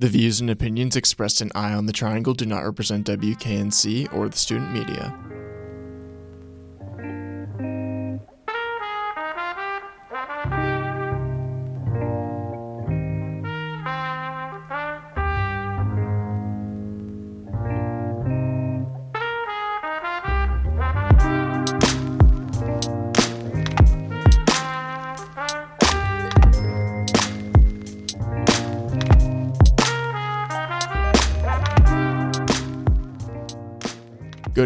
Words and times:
The 0.00 0.08
views 0.08 0.40
and 0.40 0.48
opinions 0.48 0.96
expressed 0.96 1.42
in 1.42 1.52
Eye 1.54 1.74
on 1.74 1.84
the 1.84 1.92
Triangle 1.92 2.32
do 2.32 2.46
not 2.46 2.64
represent 2.64 3.06
WKNC 3.06 4.10
or 4.14 4.30
the 4.30 4.36
student 4.38 4.72
media. 4.72 5.14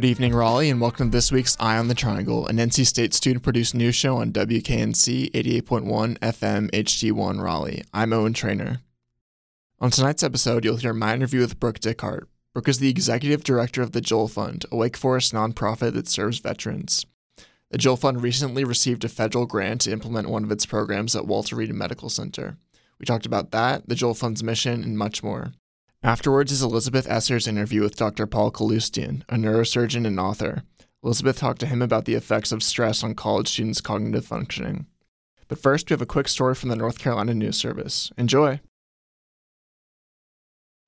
Good 0.04 0.10
evening, 0.10 0.34
Raleigh, 0.34 0.68
and 0.68 0.82
welcome 0.82 1.10
to 1.10 1.16
this 1.16 1.32
week's 1.32 1.56
Eye 1.58 1.78
on 1.78 1.88
the 1.88 1.94
Triangle, 1.94 2.46
an 2.46 2.58
NC 2.58 2.84
State 2.84 3.14
student 3.14 3.42
produced 3.42 3.74
news 3.74 3.96
show 3.96 4.18
on 4.18 4.32
WKNC 4.32 5.30
88.1 5.32 6.18
FM 6.18 6.70
HD1 6.72 7.40
Raleigh. 7.40 7.84
I'm 7.94 8.12
Owen 8.12 8.34
Trainer. 8.34 8.82
On 9.80 9.90
tonight's 9.90 10.22
episode, 10.22 10.62
you'll 10.62 10.76
hear 10.76 10.92
my 10.92 11.14
interview 11.14 11.40
with 11.40 11.58
Brooke 11.58 11.78
Dickhart. 11.78 12.24
Brooke 12.52 12.68
is 12.68 12.80
the 12.80 12.90
executive 12.90 13.44
director 13.44 13.80
of 13.80 13.92
the 13.92 14.02
Joel 14.02 14.28
Fund, 14.28 14.66
a 14.70 14.76
Wake 14.76 14.98
Forest 14.98 15.32
nonprofit 15.32 15.94
that 15.94 16.06
serves 16.06 16.38
veterans. 16.38 17.06
The 17.70 17.78
Joel 17.78 17.96
Fund 17.96 18.22
recently 18.22 18.62
received 18.62 19.06
a 19.06 19.08
federal 19.08 19.46
grant 19.46 19.80
to 19.82 19.90
implement 19.90 20.28
one 20.28 20.44
of 20.44 20.52
its 20.52 20.66
programs 20.66 21.16
at 21.16 21.26
Walter 21.26 21.56
Reed 21.56 21.72
Medical 21.72 22.10
Center. 22.10 22.58
We 23.00 23.06
talked 23.06 23.24
about 23.24 23.52
that, 23.52 23.88
the 23.88 23.94
Joel 23.94 24.12
Fund's 24.12 24.44
mission, 24.44 24.82
and 24.82 24.98
much 24.98 25.22
more. 25.22 25.54
Afterwards 26.04 26.52
is 26.52 26.60
Elizabeth 26.60 27.08
Esser's 27.08 27.48
interview 27.48 27.80
with 27.80 27.96
Dr. 27.96 28.26
Paul 28.26 28.50
Kaloostian, 28.50 29.22
a 29.30 29.36
neurosurgeon 29.36 30.06
and 30.06 30.20
author. 30.20 30.62
Elizabeth 31.02 31.38
talked 31.38 31.60
to 31.60 31.66
him 31.66 31.80
about 31.80 32.04
the 32.04 32.12
effects 32.12 32.52
of 32.52 32.62
stress 32.62 33.02
on 33.02 33.14
college 33.14 33.48
students' 33.48 33.80
cognitive 33.80 34.26
functioning. 34.26 34.84
But 35.48 35.58
first, 35.58 35.88
we 35.88 35.94
have 35.94 36.02
a 36.02 36.06
quick 36.06 36.28
story 36.28 36.54
from 36.56 36.68
the 36.68 36.76
North 36.76 36.98
Carolina 36.98 37.32
News 37.32 37.56
Service. 37.56 38.12
Enjoy! 38.18 38.60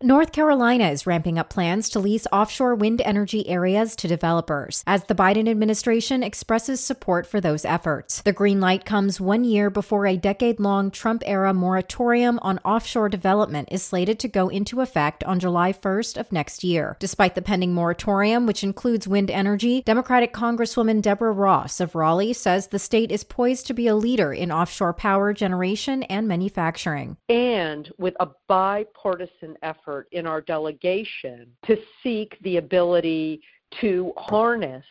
North 0.02 0.30
Carolina 0.30 0.90
is 0.90 1.06
ramping 1.06 1.38
up 1.38 1.48
plans 1.48 1.88
to 1.88 1.98
lease 1.98 2.26
offshore 2.30 2.74
wind 2.74 3.00
energy 3.00 3.48
areas 3.48 3.96
to 3.96 4.06
developers 4.06 4.84
as 4.86 5.04
the 5.04 5.14
Biden 5.14 5.48
administration 5.48 6.22
expresses 6.22 6.80
support 6.80 7.26
for 7.26 7.40
those 7.40 7.64
efforts. 7.64 8.20
The 8.20 8.34
green 8.34 8.60
light 8.60 8.84
comes 8.84 9.22
one 9.22 9.42
year 9.42 9.70
before 9.70 10.04
a 10.06 10.18
decade 10.18 10.60
long 10.60 10.90
Trump 10.90 11.22
era 11.24 11.54
moratorium 11.54 12.38
on 12.42 12.58
offshore 12.58 13.08
development 13.08 13.70
is 13.72 13.82
slated 13.82 14.18
to 14.18 14.28
go 14.28 14.48
into 14.48 14.82
effect 14.82 15.24
on 15.24 15.40
July 15.40 15.72
1st 15.72 16.18
of 16.18 16.30
next 16.30 16.62
year. 16.62 16.98
Despite 17.00 17.34
the 17.34 17.40
pending 17.40 17.72
moratorium, 17.72 18.44
which 18.44 18.62
includes 18.62 19.08
wind 19.08 19.30
energy, 19.30 19.80
Democratic 19.80 20.34
Congresswoman 20.34 21.00
Deborah 21.00 21.32
Ross 21.32 21.80
of 21.80 21.94
Raleigh 21.94 22.34
says 22.34 22.66
the 22.66 22.78
state 22.78 23.10
is 23.10 23.24
poised 23.24 23.66
to 23.68 23.72
be 23.72 23.86
a 23.86 23.96
leader 23.96 24.30
in 24.30 24.52
offshore 24.52 24.92
power 24.92 25.32
generation 25.32 26.02
and 26.02 26.28
manufacturing. 26.28 27.16
And 27.30 27.90
with 27.96 28.14
a 28.20 28.28
bipartisan 28.46 29.56
effort 29.62 29.85
effort 29.86 30.08
in 30.12 30.26
our 30.26 30.40
delegation 30.40 31.46
to 31.66 31.76
seek 32.02 32.36
the 32.42 32.56
ability 32.56 33.40
to 33.80 34.12
harness 34.16 34.84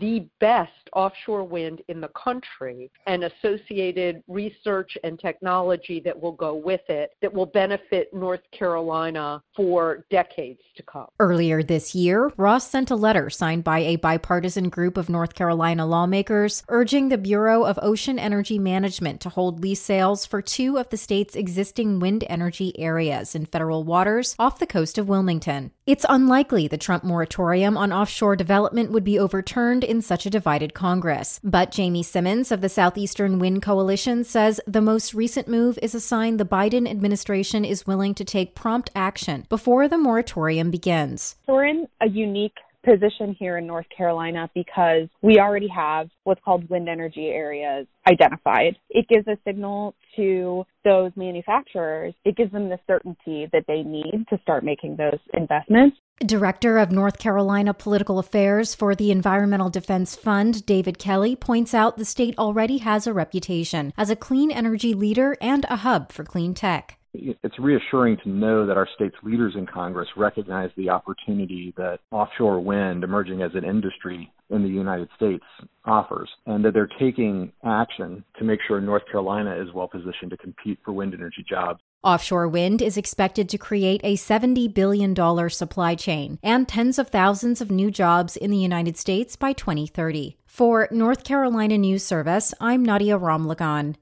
the 0.00 0.26
best 0.40 0.70
offshore 0.94 1.44
wind 1.44 1.82
in 1.88 2.00
the 2.00 2.08
country 2.08 2.90
and 3.06 3.24
associated 3.24 4.22
research 4.28 4.96
and 5.04 5.18
technology 5.18 6.00
that 6.00 6.18
will 6.18 6.32
go 6.32 6.54
with 6.54 6.82
it 6.88 7.12
that 7.20 7.32
will 7.32 7.46
benefit 7.46 8.12
North 8.12 8.42
Carolina 8.52 9.42
for 9.56 10.04
decades 10.10 10.60
to 10.76 10.82
come. 10.82 11.06
Earlier 11.18 11.62
this 11.62 11.94
year, 11.94 12.32
Ross 12.36 12.68
sent 12.68 12.90
a 12.90 12.96
letter 12.96 13.30
signed 13.30 13.64
by 13.64 13.80
a 13.80 13.96
bipartisan 13.96 14.68
group 14.68 14.96
of 14.96 15.08
North 15.08 15.34
Carolina 15.34 15.86
lawmakers 15.86 16.62
urging 16.68 17.08
the 17.08 17.18
Bureau 17.18 17.64
of 17.64 17.78
Ocean 17.82 18.18
Energy 18.18 18.58
Management 18.58 19.20
to 19.22 19.28
hold 19.30 19.60
lease 19.60 19.82
sales 19.82 20.26
for 20.26 20.42
two 20.42 20.78
of 20.78 20.88
the 20.90 20.96
state's 20.96 21.34
existing 21.34 21.98
wind 21.98 22.24
energy 22.28 22.78
areas 22.78 23.34
in 23.34 23.46
federal 23.46 23.84
waters 23.84 24.36
off 24.38 24.58
the 24.58 24.66
coast 24.66 24.98
of 24.98 25.08
Wilmington. 25.08 25.72
It's 25.86 26.06
unlikely 26.08 26.68
the 26.68 26.78
Trump 26.78 27.02
moratorium 27.02 27.76
on 27.76 27.92
offshore 27.92 28.21
development 28.36 28.92
would 28.92 29.02
be 29.02 29.18
overturned 29.18 29.82
in 29.82 30.00
such 30.00 30.24
a 30.24 30.30
divided 30.30 30.72
Congress. 30.72 31.40
But 31.42 31.72
Jamie 31.72 32.04
Simmons 32.04 32.52
of 32.52 32.60
the 32.60 32.68
Southeastern 32.68 33.40
Wind 33.40 33.62
Coalition 33.62 34.22
says 34.22 34.60
the 34.66 34.80
most 34.80 35.14
recent 35.14 35.48
move 35.48 35.78
is 35.82 35.94
a 35.94 36.00
sign 36.00 36.36
the 36.36 36.44
Biden 36.44 36.88
administration 36.88 37.64
is 37.64 37.86
willing 37.86 38.14
to 38.14 38.24
take 38.24 38.54
prompt 38.54 38.90
action 38.94 39.44
before 39.48 39.88
the 39.88 39.98
moratorium 39.98 40.70
begins. 40.70 41.34
We're 41.48 41.66
in 41.66 41.88
a 42.00 42.08
unique 42.08 42.58
position 42.84 43.36
here 43.38 43.58
in 43.58 43.66
North 43.66 43.86
Carolina 43.96 44.50
because 44.54 45.08
we 45.22 45.38
already 45.38 45.68
have 45.68 46.08
what's 46.24 46.40
called 46.44 46.68
wind 46.68 46.88
energy 46.88 47.26
areas 47.28 47.86
identified. 48.10 48.76
It 48.90 49.08
gives 49.08 49.26
a 49.28 49.36
signal 49.46 49.94
to 50.16 50.64
those 50.84 51.12
manufacturers. 51.16 52.14
It 52.24 52.36
gives 52.36 52.52
them 52.52 52.68
the 52.68 52.78
certainty 52.86 53.48
that 53.52 53.64
they 53.66 53.82
need 53.82 54.26
to 54.30 54.38
start 54.42 54.64
making 54.64 54.96
those 54.96 55.18
investments. 55.34 55.96
Director 56.24 56.78
of 56.78 56.92
North 56.92 57.18
Carolina 57.18 57.74
Political 57.74 58.18
Affairs 58.18 58.74
for 58.74 58.94
the 58.94 59.10
Environmental 59.10 59.70
Defense 59.70 60.14
Fund, 60.14 60.64
David 60.66 60.98
Kelly, 60.98 61.34
points 61.34 61.74
out 61.74 61.96
the 61.96 62.04
state 62.04 62.38
already 62.38 62.78
has 62.78 63.06
a 63.06 63.12
reputation 63.12 63.92
as 63.96 64.10
a 64.10 64.16
clean 64.16 64.50
energy 64.50 64.94
leader 64.94 65.36
and 65.40 65.64
a 65.68 65.76
hub 65.76 66.12
for 66.12 66.22
clean 66.22 66.54
tech 66.54 66.98
it's 67.14 67.58
reassuring 67.58 68.16
to 68.22 68.28
know 68.28 68.66
that 68.66 68.76
our 68.76 68.88
state's 68.94 69.16
leaders 69.22 69.54
in 69.56 69.66
Congress 69.66 70.08
recognize 70.16 70.70
the 70.76 70.88
opportunity 70.88 71.74
that 71.76 72.00
offshore 72.10 72.60
wind 72.60 73.04
emerging 73.04 73.42
as 73.42 73.50
an 73.54 73.64
industry 73.64 74.32
in 74.50 74.62
the 74.62 74.68
United 74.68 75.08
States 75.16 75.44
offers, 75.84 76.28
and 76.46 76.64
that 76.64 76.74
they're 76.74 76.88
taking 77.00 77.52
action 77.64 78.22
to 78.38 78.44
make 78.44 78.60
sure 78.66 78.80
North 78.80 79.02
Carolina 79.10 79.56
is 79.56 79.72
well 79.74 79.88
positioned 79.88 80.30
to 80.30 80.36
compete 80.36 80.78
for 80.84 80.92
wind 80.92 81.14
energy 81.14 81.44
jobs. 81.48 81.80
Offshore 82.04 82.48
wind 82.48 82.82
is 82.82 82.96
expected 82.96 83.48
to 83.48 83.58
create 83.58 84.00
a 84.04 84.16
$70 84.16 84.72
billion 84.74 85.14
supply 85.50 85.94
chain 85.94 86.38
and 86.42 86.68
tens 86.68 86.98
of 86.98 87.08
thousands 87.08 87.60
of 87.60 87.70
new 87.70 87.90
jobs 87.90 88.36
in 88.36 88.50
the 88.50 88.58
United 88.58 88.96
States 88.96 89.36
by 89.36 89.52
2030. 89.52 90.36
For 90.44 90.88
North 90.90 91.24
Carolina 91.24 91.78
News 91.78 92.04
Service, 92.04 92.52
I'm 92.60 92.84
Nadia 92.84 93.16
Ramlagan. 93.16 93.96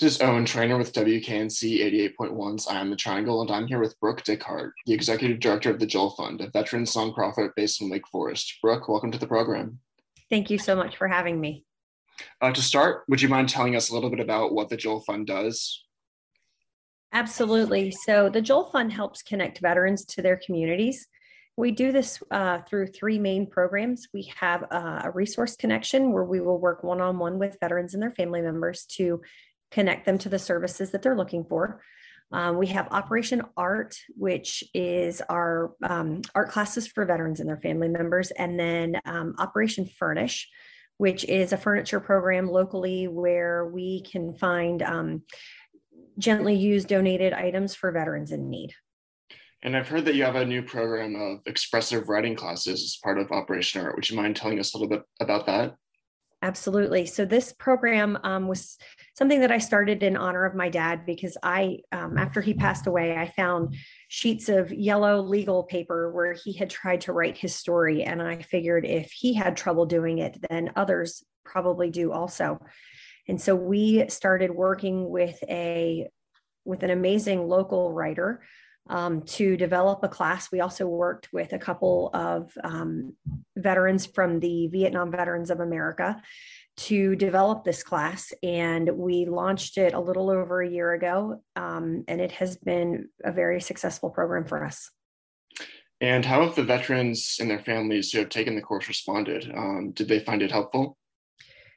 This 0.00 0.16
is 0.16 0.22
Owen 0.22 0.44
Trainer 0.44 0.76
with 0.76 0.92
WKNC 0.92 2.10
88.1's 2.18 2.66
Eye 2.66 2.80
on 2.80 2.90
the 2.90 2.96
Triangle, 2.96 3.42
and 3.42 3.50
I'm 3.52 3.68
here 3.68 3.78
with 3.78 3.98
Brooke 4.00 4.24
Dickhart, 4.24 4.72
the 4.86 4.92
Executive 4.92 5.38
Director 5.38 5.70
of 5.70 5.78
the 5.78 5.86
Joel 5.86 6.10
Fund, 6.10 6.40
a 6.40 6.50
veterans 6.50 6.92
nonprofit 6.94 7.50
based 7.54 7.80
in 7.80 7.88
Wake 7.88 8.08
Forest. 8.08 8.58
Brooke, 8.60 8.88
welcome 8.88 9.12
to 9.12 9.18
the 9.18 9.28
program. 9.28 9.78
Thank 10.28 10.50
you 10.50 10.58
so 10.58 10.74
much 10.74 10.96
for 10.96 11.06
having 11.06 11.40
me. 11.40 11.64
Uh, 12.40 12.50
to 12.50 12.60
start, 12.60 13.04
would 13.06 13.22
you 13.22 13.28
mind 13.28 13.48
telling 13.48 13.76
us 13.76 13.90
a 13.90 13.94
little 13.94 14.10
bit 14.10 14.18
about 14.18 14.52
what 14.52 14.68
the 14.68 14.76
Joel 14.76 14.98
Fund 14.98 15.28
does? 15.28 15.84
Absolutely. 17.12 17.92
So, 17.92 18.28
the 18.28 18.42
Joel 18.42 18.70
Fund 18.72 18.92
helps 18.92 19.22
connect 19.22 19.60
veterans 19.60 20.04
to 20.06 20.22
their 20.22 20.40
communities. 20.44 21.06
We 21.56 21.70
do 21.70 21.92
this 21.92 22.20
uh, 22.32 22.62
through 22.68 22.88
three 22.88 23.20
main 23.20 23.48
programs. 23.48 24.08
We 24.12 24.32
have 24.40 24.64
uh, 24.72 25.02
a 25.04 25.12
resource 25.12 25.54
connection 25.54 26.12
where 26.12 26.24
we 26.24 26.40
will 26.40 26.58
work 26.58 26.82
one 26.82 27.00
on 27.00 27.20
one 27.20 27.38
with 27.38 27.58
veterans 27.60 27.94
and 27.94 28.02
their 28.02 28.10
family 28.10 28.42
members 28.42 28.86
to 28.96 29.20
connect 29.74 30.06
them 30.06 30.18
to 30.18 30.28
the 30.28 30.38
services 30.38 30.92
that 30.92 31.02
they're 31.02 31.16
looking 31.16 31.44
for. 31.44 31.82
Um, 32.32 32.56
we 32.56 32.68
have 32.68 32.88
Operation 32.90 33.42
Art, 33.56 33.96
which 34.16 34.64
is 34.72 35.20
our 35.28 35.72
um, 35.82 36.22
art 36.34 36.50
classes 36.50 36.86
for 36.86 37.04
veterans 37.04 37.40
and 37.40 37.48
their 37.48 37.60
family 37.60 37.88
members, 37.88 38.30
and 38.30 38.58
then 38.58 39.00
um, 39.04 39.34
Operation 39.38 39.86
Furnish, 39.98 40.48
which 40.96 41.24
is 41.24 41.52
a 41.52 41.56
furniture 41.56 42.00
program 42.00 42.48
locally 42.48 43.08
where 43.08 43.66
we 43.66 44.02
can 44.02 44.34
find 44.34 44.80
um, 44.82 45.22
gently 46.18 46.54
used 46.54 46.88
donated 46.88 47.32
items 47.32 47.74
for 47.74 47.90
veterans 47.90 48.30
in 48.30 48.48
need. 48.48 48.72
And 49.62 49.76
I've 49.76 49.88
heard 49.88 50.04
that 50.04 50.14
you 50.14 50.24
have 50.24 50.36
a 50.36 50.44
new 50.44 50.62
program 50.62 51.16
of 51.16 51.38
expressive 51.46 52.08
writing 52.08 52.36
classes 52.36 52.82
as 52.82 52.98
part 53.02 53.18
of 53.18 53.32
Operation 53.32 53.82
Art. 53.82 53.96
Would 53.96 54.08
you 54.08 54.16
mind 54.16 54.36
telling 54.36 54.60
us 54.60 54.74
a 54.74 54.78
little 54.78 54.90
bit 54.90 55.02
about 55.20 55.46
that? 55.46 55.74
Absolutely. 56.42 57.06
So 57.06 57.24
this 57.24 57.54
program 57.54 58.18
um, 58.22 58.46
was 58.48 58.76
something 59.14 59.40
that 59.40 59.52
I 59.52 59.58
started 59.58 60.02
in 60.02 60.16
honor 60.16 60.44
of 60.44 60.54
my 60.54 60.68
dad 60.68 61.06
because 61.06 61.36
I, 61.42 61.78
um, 61.92 62.18
after 62.18 62.40
he 62.40 62.52
passed 62.52 62.86
away, 62.86 63.16
I 63.16 63.28
found 63.28 63.76
sheets 64.08 64.48
of 64.48 64.72
yellow 64.72 65.22
legal 65.22 65.62
paper 65.62 66.10
where 66.12 66.32
he 66.32 66.52
had 66.52 66.68
tried 66.68 67.02
to 67.02 67.12
write 67.12 67.38
his 67.38 67.54
story, 67.54 68.02
and 68.02 68.20
I 68.20 68.42
figured 68.42 68.84
if 68.84 69.12
he 69.12 69.32
had 69.32 69.56
trouble 69.56 69.86
doing 69.86 70.18
it, 70.18 70.38
then 70.50 70.72
others 70.76 71.22
probably 71.44 71.90
do 71.90 72.12
also. 72.12 72.60
And 73.28 73.40
so 73.40 73.54
we 73.54 74.08
started 74.08 74.50
working 74.50 75.08
with 75.08 75.42
a 75.48 76.08
with 76.66 76.82
an 76.82 76.90
amazing 76.90 77.46
local 77.46 77.92
writer 77.92 78.42
um, 78.88 79.22
to 79.22 79.56
develop 79.56 80.02
a 80.02 80.08
class. 80.08 80.50
We 80.50 80.60
also 80.60 80.86
worked 80.86 81.32
with 81.32 81.52
a 81.52 81.58
couple 81.58 82.10
of 82.12 82.52
um, 82.62 83.14
veterans 83.56 84.06
from 84.06 84.40
the 84.40 84.68
Vietnam 84.68 85.10
Veterans 85.10 85.50
of 85.50 85.60
America 85.60 86.20
to 86.76 87.14
develop 87.14 87.64
this 87.64 87.82
class, 87.82 88.32
and 88.42 88.88
we 88.96 89.26
launched 89.26 89.78
it 89.78 89.94
a 89.94 90.00
little 90.00 90.30
over 90.30 90.60
a 90.60 90.68
year 90.68 90.92
ago, 90.92 91.40
um, 91.56 92.04
and 92.08 92.20
it 92.20 92.32
has 92.32 92.56
been 92.56 93.08
a 93.24 93.32
very 93.32 93.60
successful 93.60 94.10
program 94.10 94.44
for 94.44 94.64
us. 94.64 94.90
And 96.00 96.24
how 96.24 96.44
have 96.44 96.56
the 96.56 96.64
veterans 96.64 97.36
and 97.40 97.48
their 97.48 97.60
families 97.60 98.10
who 98.10 98.18
have 98.18 98.28
taken 98.28 98.56
the 98.56 98.60
course 98.60 98.88
responded? 98.88 99.50
Um, 99.56 99.92
did 99.92 100.08
they 100.08 100.18
find 100.18 100.42
it 100.42 100.50
helpful? 100.50 100.98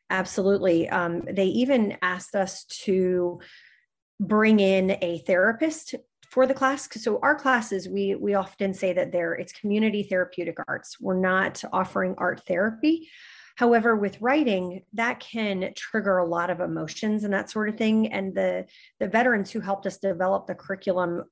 Absolutely. 0.09 0.89
Um, 0.89 1.21
they 1.29 1.45
even 1.45 1.97
asked 2.01 2.35
us 2.35 2.65
to 2.83 3.39
bring 4.19 4.59
in 4.59 4.97
a 5.01 5.19
therapist 5.19 5.95
for 6.29 6.47
the 6.47 6.53
class. 6.53 6.89
So 7.01 7.19
our 7.21 7.35
classes, 7.35 7.87
we 7.87 8.15
we 8.15 8.33
often 8.33 8.73
say 8.73 8.93
that 8.93 9.11
they're 9.11 9.33
it's 9.33 9.53
community 9.53 10.03
therapeutic 10.03 10.57
arts. 10.67 10.97
We're 10.99 11.19
not 11.19 11.63
offering 11.71 12.15
art 12.17 12.41
therapy. 12.47 13.09
However, 13.57 13.95
with 13.95 14.21
writing, 14.21 14.83
that 14.93 15.19
can 15.19 15.73
trigger 15.75 16.19
a 16.19 16.27
lot 16.27 16.51
of 16.51 16.59
emotions 16.59 17.23
and 17.23 17.33
that 17.33 17.49
sort 17.49 17.69
of 17.69 17.75
thing. 17.75 18.13
And 18.13 18.33
the 18.33 18.65
the 18.99 19.07
veterans 19.07 19.51
who 19.51 19.59
helped 19.59 19.87
us 19.87 19.97
develop 19.97 20.45
the 20.45 20.55
curriculum 20.55 21.23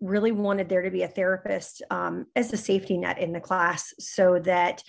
really 0.00 0.30
wanted 0.30 0.68
there 0.68 0.82
to 0.82 0.90
be 0.90 1.02
a 1.02 1.08
therapist 1.08 1.82
um, 1.90 2.26
as 2.36 2.52
a 2.52 2.56
safety 2.58 2.98
net 2.98 3.18
in 3.18 3.32
the 3.32 3.40
class 3.40 3.94
so 3.98 4.38
that 4.40 4.82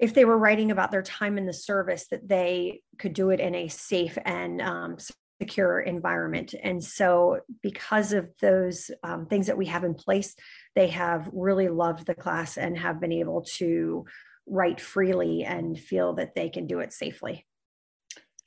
if 0.00 0.12
they 0.12 0.24
were 0.24 0.38
writing 0.38 0.72
about 0.72 0.90
their 0.90 1.02
time 1.02 1.38
in 1.38 1.46
the 1.46 1.52
service 1.52 2.08
that 2.10 2.26
they 2.26 2.82
could 2.98 3.12
do 3.12 3.30
it 3.30 3.38
in 3.38 3.54
a 3.54 3.68
safe 3.68 4.18
and 4.24 4.60
um, 4.60 4.96
secure 5.40 5.78
environment 5.78 6.52
and 6.64 6.82
so 6.82 7.38
because 7.62 8.12
of 8.12 8.28
those 8.40 8.90
um, 9.04 9.26
things 9.26 9.46
that 9.46 9.56
we 9.56 9.66
have 9.66 9.84
in 9.84 9.94
place 9.94 10.34
they 10.74 10.88
have 10.88 11.30
really 11.32 11.68
loved 11.68 12.06
the 12.06 12.14
class 12.14 12.56
and 12.56 12.76
have 12.76 13.00
been 13.00 13.12
able 13.12 13.42
to 13.42 14.04
write 14.50 14.80
freely 14.80 15.44
and 15.44 15.78
feel 15.78 16.14
that 16.14 16.34
they 16.34 16.48
can 16.48 16.66
do 16.66 16.80
it 16.80 16.92
safely. 16.92 17.46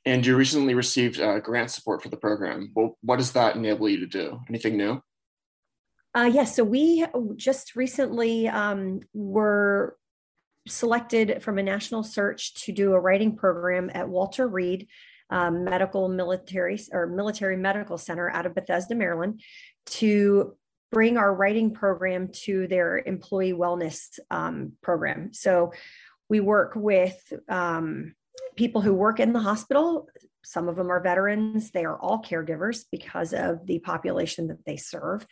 And 0.05 0.25
you 0.25 0.35
recently 0.35 0.73
received 0.73 1.19
uh, 1.19 1.39
grant 1.39 1.71
support 1.71 2.03
for 2.03 2.09
the 2.09 2.17
program. 2.17 2.71
Well, 2.75 2.97
what 3.01 3.17
does 3.17 3.31
that 3.31 3.55
enable 3.55 3.87
you 3.87 3.99
to 3.99 4.05
do? 4.05 4.39
Anything 4.49 4.75
new? 4.75 5.01
Uh, 6.15 6.25
yes, 6.25 6.35
yeah, 6.35 6.43
so 6.43 6.63
we 6.63 7.05
just 7.37 7.75
recently 7.75 8.47
um, 8.47 8.99
were 9.13 9.97
selected 10.67 11.41
from 11.41 11.57
a 11.57 11.63
national 11.63 12.03
search 12.03 12.53
to 12.65 12.71
do 12.71 12.93
a 12.93 12.99
writing 12.99 13.35
program 13.35 13.89
at 13.93 14.07
Walter 14.07 14.47
Reed 14.47 14.87
um, 15.29 15.63
Medical 15.63 16.09
Military 16.09 16.79
or 16.91 17.07
Military 17.07 17.57
Medical 17.57 17.97
Center 17.97 18.29
out 18.29 18.45
of 18.45 18.53
Bethesda, 18.53 18.93
Maryland, 18.93 19.41
to 19.85 20.55
bring 20.93 21.17
our 21.17 21.33
writing 21.33 21.71
program 21.71 22.29
to 22.45 22.67
their 22.67 22.99
employee 22.99 23.53
wellness 23.53 24.19
um, 24.31 24.73
program. 24.81 25.33
So 25.33 25.73
we 26.29 26.39
work 26.39 26.73
with 26.75 27.33
um, 27.49 28.13
people 28.55 28.81
who 28.81 28.93
work 28.93 29.19
in 29.19 29.33
the 29.33 29.39
hospital. 29.39 30.07
Some 30.45 30.67
of 30.67 30.75
them 30.75 30.91
are 30.91 31.01
veterans. 31.01 31.71
They 31.71 31.85
are 31.85 31.99
all 31.99 32.21
caregivers 32.21 32.83
because 32.91 33.33
of 33.33 33.65
the 33.65 33.79
population 33.79 34.47
that 34.47 34.63
they 34.65 34.77
serve. 34.77 35.25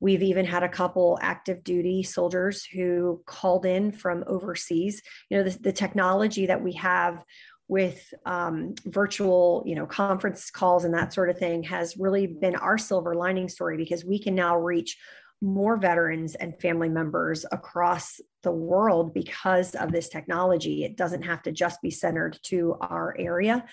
We've 0.00 0.22
even 0.22 0.46
had 0.46 0.62
a 0.62 0.68
couple 0.68 1.18
active 1.20 1.64
duty 1.64 2.02
soldiers 2.02 2.64
who 2.64 3.22
called 3.26 3.66
in 3.66 3.92
from 3.92 4.24
overseas. 4.26 5.02
You 5.28 5.38
know, 5.38 5.44
the, 5.44 5.58
the 5.58 5.72
technology 5.72 6.46
that 6.46 6.62
we 6.62 6.72
have 6.74 7.22
with 7.70 8.12
um, 8.26 8.74
virtual, 8.86 9.62
you 9.64 9.76
know, 9.76 9.86
conference 9.86 10.50
calls 10.50 10.84
and 10.84 10.92
that 10.92 11.14
sort 11.14 11.30
of 11.30 11.38
thing 11.38 11.62
has 11.62 11.96
really 11.96 12.26
been 12.26 12.56
our 12.56 12.76
silver 12.76 13.14
lining 13.14 13.48
story 13.48 13.76
because 13.76 14.04
we 14.04 14.18
can 14.18 14.34
now 14.34 14.58
reach 14.58 14.98
more 15.40 15.76
veterans 15.76 16.34
and 16.34 16.60
family 16.60 16.88
members 16.88 17.46
across 17.52 18.20
the 18.42 18.50
world 18.50 19.14
because 19.14 19.76
of 19.76 19.92
this 19.92 20.08
technology. 20.08 20.82
It 20.82 20.96
doesn't 20.96 21.22
have 21.22 21.44
to 21.44 21.52
just 21.52 21.80
be 21.80 21.92
centered 21.92 22.40
to 22.46 22.76
our 22.80 23.14
area. 23.16 23.64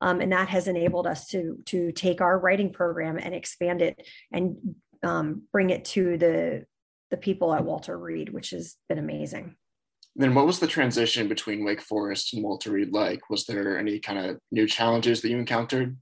Um, 0.00 0.20
and 0.20 0.32
that 0.32 0.48
has 0.48 0.66
enabled 0.66 1.06
us 1.06 1.28
to 1.28 1.62
to 1.66 1.92
take 1.92 2.20
our 2.20 2.36
writing 2.36 2.72
program 2.72 3.18
and 3.18 3.36
expand 3.36 3.82
it 3.82 4.04
and 4.32 4.74
um, 5.04 5.42
bring 5.52 5.70
it 5.70 5.84
to 5.86 6.18
the 6.18 6.64
the 7.12 7.16
people 7.16 7.54
at 7.54 7.64
Walter 7.64 7.96
Reed, 7.96 8.30
which 8.30 8.50
has 8.50 8.74
been 8.88 8.98
amazing. 8.98 9.54
Then, 10.16 10.34
what 10.34 10.46
was 10.46 10.60
the 10.60 10.66
transition 10.66 11.26
between 11.26 11.64
Wake 11.64 11.80
Forest 11.80 12.34
and 12.34 12.42
Walter 12.42 12.70
Reed 12.70 12.92
like? 12.92 13.28
Was 13.30 13.46
there 13.46 13.78
any 13.78 13.98
kind 13.98 14.18
of 14.18 14.38
new 14.52 14.66
challenges 14.66 15.20
that 15.20 15.30
you 15.30 15.38
encountered? 15.38 15.96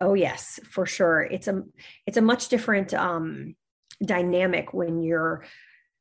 Oh 0.00 0.14
yes, 0.14 0.60
for 0.70 0.84
sure. 0.84 1.22
It's 1.22 1.48
a 1.48 1.62
it's 2.06 2.18
a 2.18 2.22
much 2.22 2.48
different 2.48 2.92
um, 2.92 3.56
dynamic 4.04 4.74
when 4.74 5.02
you're 5.02 5.44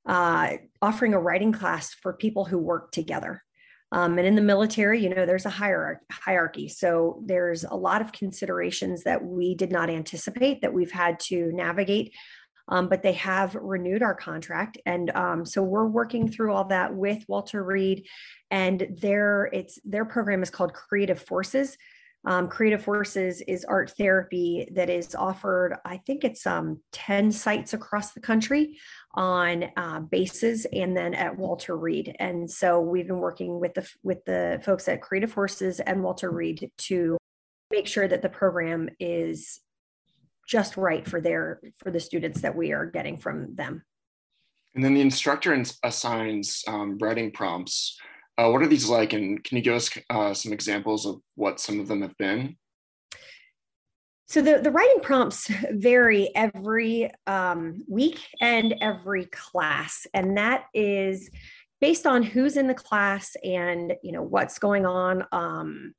uh, 0.05 0.57
offering 0.81 1.13
a 1.13 1.19
writing 1.19 1.53
class 1.53 1.93
for 1.93 2.13
people 2.13 2.43
who 2.43 2.57
work 2.57 2.91
together. 2.91 3.43
Um, 3.93 4.17
and 4.17 4.27
in 4.27 4.35
the 4.35 4.41
military, 4.41 5.03
you 5.03 5.09
know, 5.09 5.25
there's 5.25 5.45
a 5.45 5.51
hierarchy. 5.51 6.67
So 6.67 7.21
there's 7.25 7.63
a 7.63 7.75
lot 7.75 8.01
of 8.01 8.11
considerations 8.11 9.03
that 9.03 9.23
we 9.23 9.53
did 9.53 9.71
not 9.71 9.89
anticipate 9.89 10.61
that 10.61 10.73
we've 10.73 10.91
had 10.91 11.19
to 11.21 11.51
navigate. 11.53 12.13
Um, 12.69 12.87
but 12.87 13.03
they 13.03 13.13
have 13.13 13.55
renewed 13.55 14.01
our 14.01 14.15
contract, 14.15 14.77
and 14.85 15.09
um, 15.15 15.45
so 15.45 15.61
we're 15.61 15.85
working 15.85 16.29
through 16.29 16.53
all 16.53 16.63
that 16.65 16.95
with 16.95 17.25
Walter 17.27 17.61
Reed, 17.61 18.07
and 18.49 18.87
their 19.01 19.49
it's 19.51 19.79
their 19.83 20.05
program 20.05 20.41
is 20.41 20.49
called 20.49 20.73
Creative 20.73 21.21
Forces. 21.21 21.77
Um, 22.25 22.47
Creative 22.47 22.81
Forces 22.81 23.41
is 23.41 23.65
art 23.65 23.91
therapy 23.97 24.67
that 24.71 24.89
is 24.89 25.13
offered, 25.13 25.75
I 25.83 25.97
think 25.97 26.23
it's 26.23 26.47
um, 26.47 26.79
10 26.93 27.31
sites 27.31 27.73
across 27.73 28.13
the 28.13 28.21
country 28.21 28.77
on 29.13 29.65
uh, 29.75 29.99
bases 29.99 30.65
and 30.71 30.95
then 30.95 31.13
at 31.13 31.37
Walter 31.37 31.75
Reed. 31.75 32.15
And 32.19 32.49
so 32.49 32.79
we've 32.79 33.07
been 33.07 33.19
working 33.19 33.59
with 33.59 33.73
the 33.73 33.89
with 34.03 34.23
the 34.25 34.61
folks 34.63 34.87
at 34.87 35.01
Creative 35.01 35.31
Forces 35.31 35.79
and 35.81 36.01
Walter 36.01 36.31
Reed 36.31 36.71
to 36.77 37.17
make 37.71 37.87
sure 37.87 38.07
that 38.07 38.21
the 38.21 38.29
program 38.29 38.89
is 38.99 39.59
just 40.53 40.77
right 40.77 41.07
for 41.07 41.19
their 41.19 41.59
for 41.77 41.89
the 41.89 41.99
students 41.99 42.41
that 42.41 42.55
we 42.55 42.71
are 42.73 42.85
getting 42.85 43.17
from 43.17 43.55
them. 43.55 43.83
And 44.75 44.85
then 44.85 44.93
the 44.93 45.01
instructor 45.01 45.59
assigns 45.83 46.63
um, 46.67 46.99
writing 46.99 47.31
prompts. 47.31 47.97
Uh, 48.37 48.49
what 48.49 48.61
are 48.61 48.67
these 48.67 48.87
like, 48.87 49.13
and 49.13 49.43
can 49.43 49.57
you 49.57 49.63
give 49.63 49.73
us 49.73 49.89
uh, 50.11 50.33
some 50.35 50.53
examples 50.53 51.07
of 51.07 51.21
what 51.33 51.59
some 51.59 51.79
of 51.79 51.87
them 51.87 52.03
have 52.03 52.15
been? 52.19 52.55
So 54.27 54.43
the, 54.43 54.59
the 54.59 54.71
writing 54.71 54.99
prompts 55.01 55.47
vary 55.71 56.29
every 56.35 57.09
um, 57.25 57.83
week 57.89 58.19
and 58.39 58.75
every 58.79 59.25
class, 59.25 60.05
and 60.13 60.37
that 60.37 60.65
is 60.75 61.31
based 61.81 62.05
on 62.05 62.21
who's 62.21 62.57
in 62.57 62.67
the 62.67 62.75
class 62.75 63.35
and 63.43 63.95
you 64.03 64.11
know 64.11 64.21
what's 64.21 64.59
going 64.59 64.85
on 64.85 65.25
um, 65.31 65.95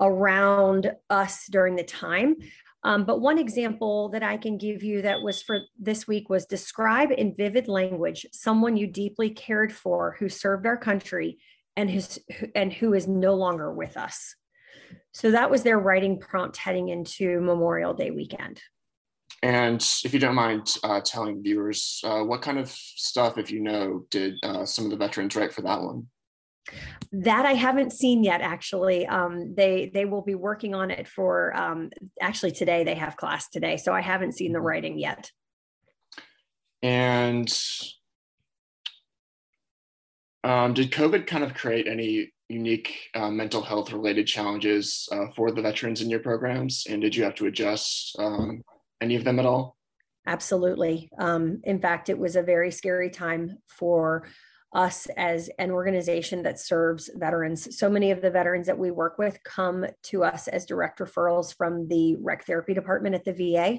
around 0.00 0.92
us 1.10 1.46
during 1.50 1.74
the 1.74 1.82
time. 1.82 2.36
Um, 2.86 3.04
but 3.04 3.20
one 3.20 3.36
example 3.36 4.10
that 4.10 4.22
I 4.22 4.36
can 4.36 4.58
give 4.58 4.84
you 4.84 5.02
that 5.02 5.20
was 5.20 5.42
for 5.42 5.58
this 5.76 6.06
week 6.06 6.30
was 6.30 6.46
describe 6.46 7.10
in 7.10 7.34
vivid 7.34 7.66
language 7.66 8.24
someone 8.30 8.76
you 8.76 8.86
deeply 8.86 9.28
cared 9.28 9.72
for 9.72 10.14
who 10.20 10.28
served 10.28 10.66
our 10.66 10.76
country 10.76 11.38
and 11.76 11.90
who's 11.90 12.20
and 12.54 12.72
who 12.72 12.94
is 12.94 13.08
no 13.08 13.34
longer 13.34 13.72
with 13.72 13.96
us. 13.96 14.36
So 15.10 15.32
that 15.32 15.50
was 15.50 15.64
their 15.64 15.80
writing 15.80 16.20
prompt 16.20 16.58
heading 16.58 16.88
into 16.90 17.40
Memorial 17.40 17.92
Day 17.92 18.12
weekend. 18.12 18.62
And 19.42 19.84
if 20.04 20.14
you 20.14 20.20
don't 20.20 20.36
mind 20.36 20.76
uh, 20.84 21.00
telling 21.04 21.42
viewers, 21.42 22.00
uh, 22.04 22.22
what 22.22 22.40
kind 22.40 22.56
of 22.56 22.70
stuff, 22.70 23.36
if 23.36 23.50
you 23.50 23.62
know, 23.62 24.06
did 24.10 24.36
uh, 24.44 24.64
some 24.64 24.84
of 24.84 24.92
the 24.92 24.96
veterans 24.96 25.34
write 25.34 25.52
for 25.52 25.62
that 25.62 25.82
one? 25.82 26.06
That 27.12 27.46
I 27.46 27.52
haven't 27.52 27.92
seen 27.92 28.24
yet. 28.24 28.40
Actually, 28.40 29.06
um, 29.06 29.54
they 29.54 29.90
they 29.92 30.04
will 30.04 30.22
be 30.22 30.34
working 30.34 30.74
on 30.74 30.90
it 30.90 31.06
for. 31.06 31.56
Um, 31.56 31.90
actually, 32.20 32.52
today 32.52 32.84
they 32.84 32.94
have 32.94 33.16
class 33.16 33.48
today, 33.48 33.76
so 33.76 33.92
I 33.92 34.00
haven't 34.00 34.32
seen 34.32 34.52
the 34.52 34.58
mm-hmm. 34.58 34.66
writing 34.66 34.98
yet. 34.98 35.30
And 36.82 37.52
um, 40.44 40.74
did 40.74 40.92
COVID 40.92 41.26
kind 41.26 41.42
of 41.42 41.54
create 41.54 41.88
any 41.88 42.32
unique 42.48 43.10
uh, 43.14 43.30
mental 43.30 43.62
health 43.62 43.92
related 43.92 44.26
challenges 44.26 45.08
uh, 45.10 45.26
for 45.34 45.50
the 45.50 45.62
veterans 45.62 46.00
in 46.00 46.10
your 46.10 46.20
programs? 46.20 46.86
And 46.88 47.02
did 47.02 47.16
you 47.16 47.24
have 47.24 47.34
to 47.36 47.46
adjust 47.46 48.16
um, 48.18 48.62
any 49.00 49.16
of 49.16 49.24
them 49.24 49.38
at 49.38 49.46
all? 49.46 49.76
Absolutely. 50.26 51.08
Um, 51.18 51.60
in 51.64 51.80
fact, 51.80 52.08
it 52.08 52.18
was 52.18 52.36
a 52.36 52.42
very 52.42 52.70
scary 52.70 53.10
time 53.10 53.58
for 53.68 54.26
us 54.76 55.06
as 55.16 55.48
an 55.58 55.70
organization 55.70 56.42
that 56.42 56.60
serves 56.60 57.10
veterans. 57.16 57.78
So 57.78 57.88
many 57.88 58.10
of 58.10 58.20
the 58.20 58.30
veterans 58.30 58.66
that 58.66 58.78
we 58.78 58.90
work 58.90 59.16
with 59.18 59.42
come 59.42 59.86
to 60.04 60.22
us 60.22 60.48
as 60.48 60.66
direct 60.66 60.98
referrals 60.98 61.56
from 61.56 61.88
the 61.88 62.16
rec 62.20 62.44
therapy 62.44 62.74
department 62.74 63.14
at 63.14 63.24
the 63.24 63.32
VA. 63.32 63.78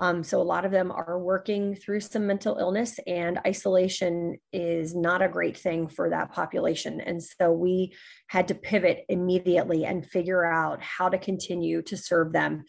Um, 0.00 0.24
so 0.24 0.40
a 0.40 0.42
lot 0.42 0.64
of 0.64 0.72
them 0.72 0.90
are 0.90 1.18
working 1.18 1.76
through 1.76 2.00
some 2.00 2.26
mental 2.26 2.56
illness, 2.58 2.98
and 3.06 3.38
isolation 3.46 4.36
is 4.52 4.94
not 4.94 5.22
a 5.22 5.28
great 5.28 5.56
thing 5.56 5.86
for 5.86 6.10
that 6.10 6.32
population. 6.32 7.00
And 7.00 7.22
so 7.22 7.52
we 7.52 7.94
had 8.26 8.48
to 8.48 8.54
pivot 8.54 9.04
immediately 9.08 9.84
and 9.84 10.04
figure 10.04 10.44
out 10.44 10.82
how 10.82 11.10
to 11.10 11.18
continue 11.18 11.82
to 11.82 11.96
serve 11.96 12.32
them. 12.32 12.64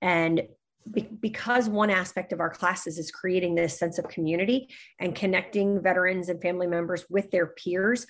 And 0.00 0.42
be- 0.90 1.08
because 1.20 1.68
one 1.68 1.90
aspect 1.90 2.32
of 2.32 2.40
our 2.40 2.50
classes 2.50 2.98
is 2.98 3.10
creating 3.10 3.54
this 3.54 3.78
sense 3.78 3.98
of 3.98 4.08
community 4.08 4.68
and 4.98 5.14
connecting 5.14 5.82
veterans 5.82 6.28
and 6.28 6.40
family 6.40 6.66
members 6.66 7.04
with 7.08 7.30
their 7.30 7.48
peers, 7.48 8.06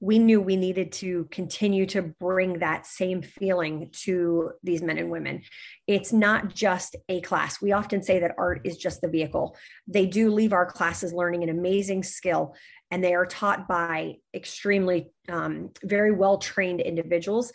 we 0.00 0.18
knew 0.18 0.40
we 0.40 0.56
needed 0.56 0.92
to 0.92 1.26
continue 1.30 1.84
to 1.84 2.02
bring 2.02 2.60
that 2.60 2.86
same 2.86 3.20
feeling 3.20 3.90
to 3.92 4.52
these 4.62 4.80
men 4.80 4.98
and 4.98 5.10
women. 5.10 5.42
It's 5.88 6.12
not 6.12 6.54
just 6.54 6.94
a 7.08 7.20
class. 7.22 7.60
We 7.60 7.72
often 7.72 8.02
say 8.02 8.20
that 8.20 8.36
art 8.38 8.60
is 8.64 8.76
just 8.76 9.00
the 9.00 9.08
vehicle. 9.08 9.56
They 9.88 10.06
do 10.06 10.30
leave 10.30 10.52
our 10.52 10.66
classes 10.66 11.12
learning 11.12 11.42
an 11.42 11.48
amazing 11.48 12.04
skill, 12.04 12.54
and 12.92 13.02
they 13.02 13.14
are 13.14 13.26
taught 13.26 13.66
by 13.66 14.14
extremely, 14.32 15.10
um, 15.28 15.70
very 15.82 16.12
well 16.12 16.38
trained 16.38 16.80
individuals. 16.80 17.52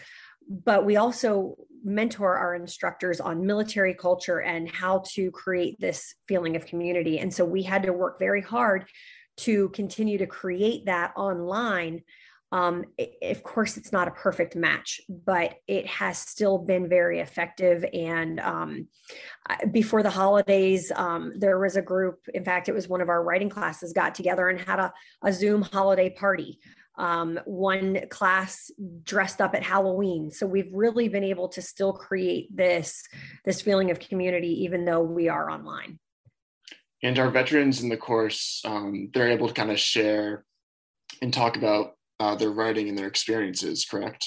But 0.49 0.85
we 0.85 0.97
also 0.97 1.55
mentor 1.83 2.37
our 2.37 2.55
instructors 2.55 3.19
on 3.19 3.45
military 3.45 3.93
culture 3.93 4.41
and 4.41 4.69
how 4.69 5.03
to 5.13 5.31
create 5.31 5.79
this 5.79 6.15
feeling 6.27 6.55
of 6.55 6.65
community. 6.65 7.19
And 7.19 7.33
so 7.33 7.43
we 7.43 7.63
had 7.63 7.83
to 7.83 7.93
work 7.93 8.19
very 8.19 8.41
hard 8.41 8.85
to 9.35 9.69
continue 9.69 10.17
to 10.19 10.27
create 10.27 10.85
that 10.85 11.11
online 11.17 12.03
um, 12.53 12.85
of 13.23 13.41
course, 13.41 13.77
it's 13.77 13.91
not 13.91 14.07
a 14.07 14.11
perfect 14.11 14.55
match, 14.55 15.01
but 15.09 15.55
it 15.67 15.87
has 15.87 16.19
still 16.19 16.59
been 16.59 16.87
very 16.87 17.19
effective. 17.19 17.83
And 17.91 18.39
um, 18.39 18.87
before 19.71 20.03
the 20.03 20.11
holidays, 20.11 20.91
um, 20.95 21.33
there 21.35 21.57
was 21.57 21.77
a 21.77 21.81
group, 21.81 22.19
in 22.31 22.45
fact, 22.45 22.69
it 22.69 22.73
was 22.73 22.87
one 22.87 23.01
of 23.01 23.09
our 23.09 23.23
writing 23.23 23.49
classes, 23.49 23.91
got 23.91 24.13
together 24.13 24.49
and 24.49 24.59
had 24.59 24.77
a, 24.77 24.93
a 25.23 25.33
Zoom 25.33 25.63
holiday 25.63 26.11
party. 26.11 26.59
Um, 26.95 27.39
one 27.45 28.01
class 28.09 28.69
dressed 29.03 29.41
up 29.41 29.55
at 29.55 29.63
Halloween. 29.63 30.29
So 30.29 30.45
we've 30.45 30.71
really 30.71 31.07
been 31.09 31.23
able 31.23 31.47
to 31.49 31.61
still 31.61 31.93
create 31.93 32.55
this, 32.55 33.03
this 33.45 33.61
feeling 33.61 33.89
of 33.89 33.99
community, 33.99 34.63
even 34.63 34.85
though 34.85 35.01
we 35.01 35.27
are 35.27 35.49
online. 35.49 35.99
And 37.01 37.17
our 37.19 37.29
veterans 37.29 37.81
in 37.81 37.89
the 37.89 37.97
course, 37.97 38.61
um, 38.63 39.09
they're 39.13 39.31
able 39.31 39.47
to 39.47 39.53
kind 39.53 39.71
of 39.71 39.79
share 39.79 40.45
and 41.21 41.33
talk 41.33 41.57
about 41.57 41.93
uh, 42.19 42.35
their 42.35 42.51
writing 42.51 42.87
and 42.89 42.97
their 42.97 43.07
experiences, 43.07 43.85
correct? 43.85 44.25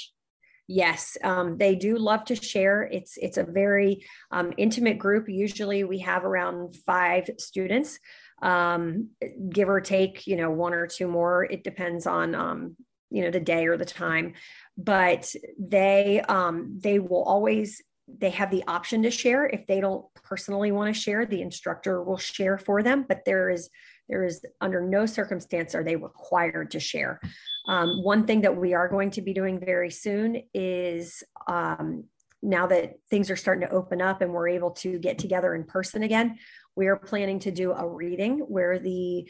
Yes, 0.68 1.16
um, 1.22 1.58
they 1.58 1.76
do 1.76 1.96
love 1.96 2.24
to 2.24 2.34
share. 2.34 2.82
It's 2.82 3.16
it's 3.18 3.38
a 3.38 3.44
very 3.44 4.04
um, 4.32 4.52
intimate 4.56 4.98
group. 4.98 5.28
Usually, 5.28 5.84
we 5.84 6.00
have 6.00 6.24
around 6.24 6.74
five 6.84 7.30
students, 7.38 8.00
um, 8.42 9.10
give 9.48 9.68
or 9.68 9.80
take. 9.80 10.26
You 10.26 10.36
know, 10.36 10.50
one 10.50 10.74
or 10.74 10.86
two 10.86 11.08
more. 11.08 11.44
It 11.44 11.64
depends 11.64 12.06
on 12.06 12.34
um, 12.34 12.76
you 13.10 13.22
know 13.22 13.30
the 13.30 13.40
day 13.40 13.66
or 13.66 13.76
the 13.76 13.84
time. 13.84 14.34
But 14.76 15.34
they 15.58 16.20
um, 16.28 16.78
they 16.82 16.98
will 16.98 17.22
always 17.22 17.82
they 18.08 18.30
have 18.30 18.50
the 18.50 18.64
option 18.68 19.02
to 19.02 19.10
share 19.10 19.46
if 19.46 19.66
they 19.66 19.80
don't 19.80 20.04
personally 20.22 20.70
want 20.70 20.94
to 20.94 21.00
share. 21.00 21.26
The 21.26 21.42
instructor 21.42 22.02
will 22.02 22.18
share 22.18 22.58
for 22.58 22.82
them, 22.82 23.04
but 23.08 23.24
there 23.24 23.50
is 23.50 23.70
there 24.08 24.24
is 24.24 24.44
under 24.60 24.80
no 24.80 25.06
circumstance 25.06 25.74
are 25.74 25.82
they 25.82 25.96
required 25.96 26.70
to 26.72 26.80
share. 26.80 27.20
Um, 27.66 28.02
one 28.02 28.26
thing 28.26 28.42
that 28.42 28.56
we 28.56 28.74
are 28.74 28.88
going 28.88 29.10
to 29.12 29.22
be 29.22 29.34
doing 29.34 29.58
very 29.58 29.90
soon 29.90 30.42
is 30.54 31.24
um, 31.48 32.04
now 32.42 32.68
that 32.68 32.94
things 33.10 33.30
are 33.30 33.36
starting 33.36 33.66
to 33.66 33.74
open 33.74 34.00
up 34.00 34.20
and 34.20 34.32
we're 34.32 34.48
able 34.48 34.70
to 34.70 34.98
get 34.98 35.18
together 35.18 35.54
in 35.54 35.64
person 35.64 36.04
again, 36.04 36.38
we 36.76 36.86
are 36.88 36.96
planning 36.96 37.38
to 37.40 37.50
do 37.50 37.72
a 37.72 37.88
reading 37.88 38.40
where 38.40 38.78
the 38.78 39.26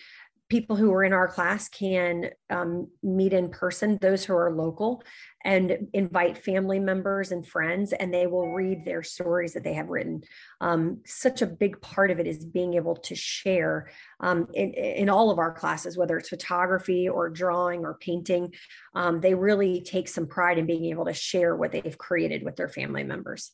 people 0.49 0.77
who 0.77 0.93
are 0.93 1.03
in 1.03 1.13
our 1.13 1.27
class 1.27 1.69
can 1.69 2.31
um, 2.51 2.89
meet 3.03 3.33
in 3.33 3.51
person, 3.51 3.99
those 4.01 4.25
who 4.25 4.35
are 4.35 4.53
local, 4.53 5.03
and 5.45 5.89
invite 5.93 6.39
family 6.39 6.79
members 6.79 7.33
and 7.33 7.47
friends, 7.47 7.93
and 7.93 8.15
they 8.15 8.27
will 8.29 8.53
read 8.53 8.85
their 8.85 9.03
stories 9.03 9.55
that 9.55 9.65
they 9.65 9.75
have 9.75 9.89
written. 9.89 10.23
Um, 10.61 11.01
such 11.05 11.43
a 11.43 11.47
big 11.47 11.81
part 11.81 12.13
of 12.13 12.21
it 12.21 12.29
is 12.29 12.45
being 12.45 12.75
able 12.75 12.97
to 12.97 13.17
share 13.17 13.91
um, 14.21 14.47
in, 14.55 14.73
in, 14.73 15.09
all 15.09 15.31
of 15.31 15.39
our 15.39 15.53
classes, 15.53 15.97
whether 15.97 16.17
it's 16.17 16.29
photography 16.29 17.09
or 17.09 17.29
drawing 17.29 17.85
or 17.85 17.99
painting. 18.01 18.55
Um, 18.95 19.21
they 19.21 19.35
really 19.35 19.81
take 19.81 20.09
some 20.09 20.29
pride 20.29 20.59
in 20.59 20.67
being 20.67 20.87
able 20.87 21.07
to 21.07 21.15
share 21.15 21.57
what 21.57 21.73
they've 21.73 21.99
created 21.99 22.45
with 22.45 22.55
their 22.55 22.69
family 22.69 23.03
members. 23.03 23.51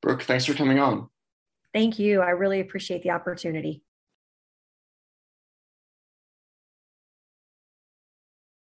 Brooke, 0.00 0.22
thanks 0.22 0.44
for 0.44 0.54
coming 0.54 0.78
on. 0.78 1.08
Thank 1.76 1.98
you. 1.98 2.22
I 2.22 2.30
really 2.30 2.60
appreciate 2.60 3.02
the 3.02 3.10
opportunity. 3.10 3.82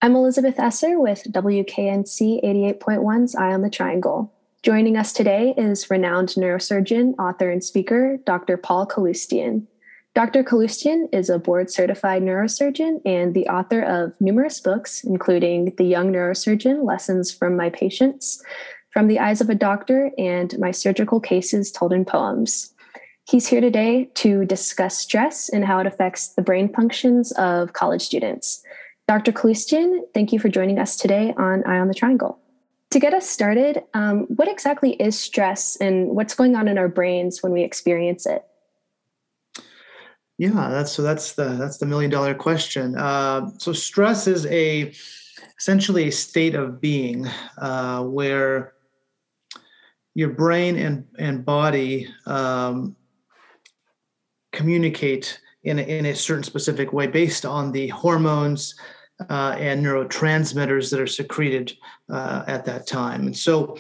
I'm 0.03 0.15
Elizabeth 0.15 0.61
Esser 0.61 1.00
with 1.00 1.23
WKNC 1.33 2.45
88.1's 2.45 3.35
Eye 3.35 3.55
on 3.55 3.62
the 3.62 3.71
Triangle. 3.71 4.31
Joining 4.62 4.99
us 4.99 5.15
today 5.15 5.55
is 5.57 5.88
renowned 5.88 6.29
neurosurgeon, 6.37 7.15
author, 7.19 7.50
and 7.50 7.65
speaker, 7.65 8.19
Dr. 8.27 8.59
Paul 8.59 8.87
Kaloostian. 8.87 9.67
Dr. 10.15 10.45
Kaloostian 10.45 11.09
is 11.11 11.31
a 11.31 11.38
board 11.38 11.71
certified 11.71 12.21
neurosurgeon 12.21 13.00
and 13.07 13.33
the 13.33 13.49
author 13.49 13.81
of 13.81 14.21
numerous 14.21 14.61
books, 14.61 15.03
including 15.03 15.75
The 15.79 15.85
Young 15.85 16.12
Neurosurgeon 16.12 16.85
Lessons 16.85 17.33
from 17.33 17.57
My 17.57 17.71
Patients, 17.71 18.43
From 18.91 19.09
the 19.09 19.19
Eyes 19.19 19.41
of 19.41 19.49
a 19.49 19.55
Doctor, 19.55 20.11
and 20.19 20.55
My 20.59 20.73
Surgical 20.73 21.21
Cases 21.21 21.73
Told 21.73 21.95
in 21.95 22.05
Poems. 22.05 22.75
He's 23.28 23.47
here 23.47 23.61
today 23.61 24.06
to 24.14 24.47
discuss 24.47 24.97
stress 24.97 25.50
and 25.50 25.62
how 25.62 25.80
it 25.80 25.87
affects 25.87 26.28
the 26.28 26.40
brain 26.40 26.73
functions 26.73 27.30
of 27.32 27.75
college 27.75 28.00
students. 28.00 28.62
Dr. 29.06 29.32
Kaloostian, 29.32 30.00
thank 30.14 30.32
you 30.32 30.38
for 30.38 30.49
joining 30.49 30.78
us 30.78 30.97
today 30.97 31.35
on 31.37 31.62
Eye 31.66 31.78
on 31.78 31.88
the 31.88 31.94
Triangle. 31.94 32.38
To 32.90 32.99
get 32.99 33.12
us 33.12 33.28
started, 33.28 33.82
um, 33.92 34.20
what 34.35 34.49
exactly 34.49 34.92
is 34.92 35.20
stress 35.20 35.76
and 35.76 36.16
what's 36.16 36.35
going 36.35 36.56
on 36.56 36.68
in 36.68 36.78
our 36.78 36.88
brains 36.88 37.42
when 37.42 37.52
we 37.52 37.62
experience 37.62 38.25
it? 38.25 38.47
Yeah, 40.38 40.70
that's 40.70 40.92
so 40.92 41.02
that's 41.02 41.35
the 41.35 41.50
that's 41.50 41.76
the 41.76 41.85
million 41.85 42.11
dollar 42.11 42.35
question. 42.35 42.97
Uh, 42.97 43.50
so 43.58 43.75
stress 43.75 44.26
is 44.26 44.47
a 44.47 44.94
essentially 45.58 46.08
a 46.08 46.12
state 46.12 46.54
of 46.54 46.80
being 46.80 47.28
uh, 47.58 48.04
where 48.04 48.73
your 50.14 50.30
brain 50.30 50.76
and 50.76 51.04
and 51.18 51.44
body 51.44 52.08
um, 52.25 52.97
communicate 54.59 55.41
in 55.62 55.79
a, 55.79 55.83
in 55.83 56.07
a 56.07 56.15
certain 56.15 56.43
specific 56.43 56.93
way 56.93 57.07
based 57.07 57.47
on 57.47 57.71
the 57.71 57.87
hormones 57.88 58.75
uh, 59.31 59.55
and 59.57 59.85
neurotransmitters 59.85 60.91
that 60.91 61.00
are 61.00 61.07
secreted 61.07 61.73
uh, 62.11 62.43
at 62.49 62.65
that 62.65 62.85
time. 62.85 63.27
And 63.27 63.37
so 63.37 63.79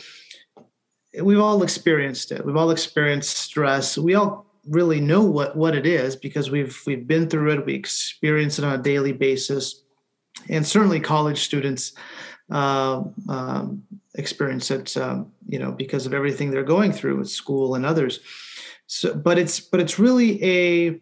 we've 1.20 1.40
all 1.40 1.64
experienced 1.64 2.30
it. 2.30 2.46
We've 2.46 2.56
all 2.56 2.70
experienced 2.70 3.38
stress. 3.38 3.98
We 3.98 4.14
all 4.14 4.46
really 4.68 5.00
know 5.00 5.22
what, 5.22 5.56
what 5.56 5.74
it 5.74 5.84
is 5.84 6.14
because 6.14 6.48
we've 6.48 6.78
we've 6.86 7.06
been 7.06 7.28
through 7.28 7.52
it. 7.54 7.66
We 7.66 7.74
experience 7.74 8.58
it 8.58 8.64
on 8.64 8.78
a 8.78 8.82
daily 8.82 9.12
basis, 9.12 9.82
and 10.48 10.64
certainly 10.64 11.00
college 11.00 11.40
students 11.40 11.92
uh, 12.50 13.02
um, 13.28 13.82
experience 14.14 14.70
it. 14.70 14.96
Um, 14.96 15.32
you 15.48 15.58
know 15.58 15.72
because 15.72 16.06
of 16.06 16.14
everything 16.14 16.50
they're 16.50 16.62
going 16.76 16.92
through 16.92 17.20
at 17.20 17.26
school 17.26 17.74
and 17.74 17.84
others. 17.84 18.20
So, 18.88 19.14
but 19.14 19.38
it's 19.38 19.60
but 19.60 19.80
it's 19.80 19.98
really 19.98 20.42
a 20.42 21.00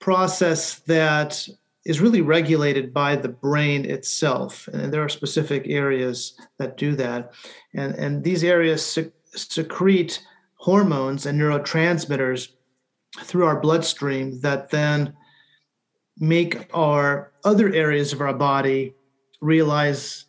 process 0.00 0.80
that 0.80 1.48
is 1.86 2.00
really 2.00 2.20
regulated 2.20 2.92
by 2.92 3.14
the 3.16 3.28
brain 3.28 3.84
itself. 3.84 4.68
And 4.72 4.92
there 4.92 5.02
are 5.02 5.08
specific 5.08 5.64
areas 5.66 6.34
that 6.58 6.76
do 6.76 6.96
that. 6.96 7.32
And, 7.74 7.94
and 7.94 8.24
these 8.24 8.42
areas 8.42 8.84
sec- 8.84 9.12
secrete 9.34 10.22
hormones 10.56 11.26
and 11.26 11.40
neurotransmitters 11.40 12.48
through 13.20 13.44
our 13.46 13.60
bloodstream 13.60 14.40
that 14.40 14.70
then 14.70 15.14
make 16.18 16.68
our 16.74 17.32
other 17.44 17.72
areas 17.72 18.12
of 18.12 18.20
our 18.20 18.34
body 18.34 18.94
realize, 19.40 20.24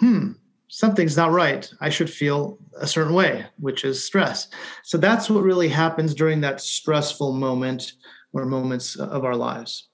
hmm, 0.00 0.32
something's 0.68 1.16
not 1.16 1.32
right. 1.32 1.70
I 1.80 1.88
should 1.88 2.10
feel 2.10 2.58
a 2.78 2.86
certain 2.86 3.14
way, 3.14 3.44
which 3.58 3.84
is 3.84 4.04
stress. 4.04 4.48
So 4.82 4.98
that's 4.98 5.28
what 5.28 5.42
really 5.42 5.68
happens 5.68 6.14
during 6.14 6.40
that 6.42 6.60
stressful 6.60 7.32
moment 7.32 7.92
or 8.32 8.44
moments 8.44 8.96
of 8.96 9.24
our 9.24 9.36
lives. 9.36 9.88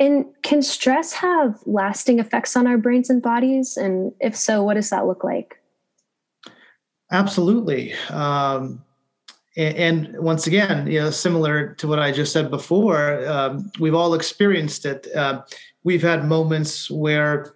And 0.00 0.26
can 0.42 0.62
stress 0.62 1.12
have 1.12 1.60
lasting 1.66 2.18
effects 2.18 2.56
on 2.56 2.66
our 2.66 2.78
brains 2.78 3.10
and 3.10 3.22
bodies? 3.22 3.76
And 3.76 4.12
if 4.20 4.34
so, 4.36 4.62
what 4.62 4.74
does 4.74 4.90
that 4.90 5.06
look 5.06 5.22
like? 5.22 5.60
Absolutely. 7.12 7.94
Um, 8.10 8.82
and, 9.56 10.16
once 10.18 10.48
again, 10.48 10.88
you 10.88 11.00
know, 11.00 11.10
similar 11.10 11.74
to 11.74 11.86
what 11.86 12.00
I 12.00 12.10
just 12.10 12.32
said 12.32 12.50
before, 12.50 13.24
um, 13.28 13.70
we've 13.78 13.94
all 13.94 14.14
experienced 14.14 14.84
it. 14.84 15.06
Uh, 15.14 15.42
we've 15.84 16.02
had 16.02 16.26
moments 16.26 16.90
where, 16.90 17.54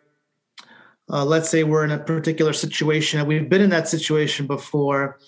uh, 1.11 1.25
let's 1.25 1.49
say, 1.49 1.65
we're 1.65 1.85
in 1.85 1.91
a 1.91 1.99
particular 1.99 2.53
situation, 2.53 3.21
and 3.21 3.29
we've 3.29 3.49
been 3.49 3.63
in 3.63 3.71
that 3.71 3.89
situation 3.89 4.47
before, 4.47 5.19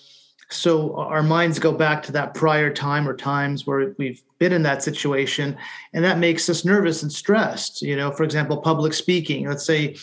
so 0.49 0.95
our 0.97 1.23
minds 1.23 1.59
go 1.59 1.71
back 1.71 2.03
to 2.03 2.11
that 2.11 2.33
prior 2.33 2.73
time 2.73 3.07
or 3.07 3.15
times 3.15 3.65
where 3.65 3.95
we've 3.97 4.21
been 4.37 4.51
in 4.51 4.63
that 4.63 4.83
situation, 4.83 5.57
and 5.93 6.03
that 6.03 6.19
makes 6.19 6.49
us 6.49 6.65
nervous 6.65 7.03
and 7.03 7.11
stressed. 7.11 7.81
You 7.81 7.95
know, 7.95 8.11
for 8.11 8.23
example, 8.23 8.57
public 8.57 8.93
speaking. 8.93 9.47
Let's 9.47 9.65
say 9.65 9.95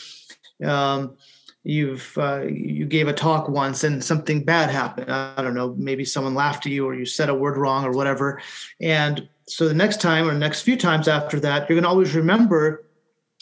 um, 0.64 1.16
you've 1.64 2.16
uh, 2.16 2.44
you 2.48 2.86
gave 2.86 3.08
a 3.08 3.12
talk 3.12 3.48
once 3.48 3.84
and 3.84 4.02
something 4.02 4.42
bad 4.42 4.70
happened. 4.70 5.10
I 5.10 5.42
don't 5.42 5.54
know, 5.54 5.74
maybe 5.76 6.04
someone 6.04 6.34
laughed 6.34 6.64
at 6.64 6.72
you 6.72 6.86
or 6.86 6.94
you 6.94 7.04
said 7.04 7.28
a 7.28 7.34
word 7.34 7.58
wrong 7.58 7.84
or 7.84 7.92
whatever, 7.92 8.40
and 8.80 9.28
so 9.46 9.68
the 9.68 9.74
next 9.74 10.00
time 10.00 10.28
or 10.28 10.34
next 10.34 10.62
few 10.62 10.76
times 10.76 11.08
after 11.08 11.40
that, 11.40 11.68
you're 11.68 11.76
going 11.76 11.82
to 11.82 11.88
always 11.88 12.14
remember 12.14 12.84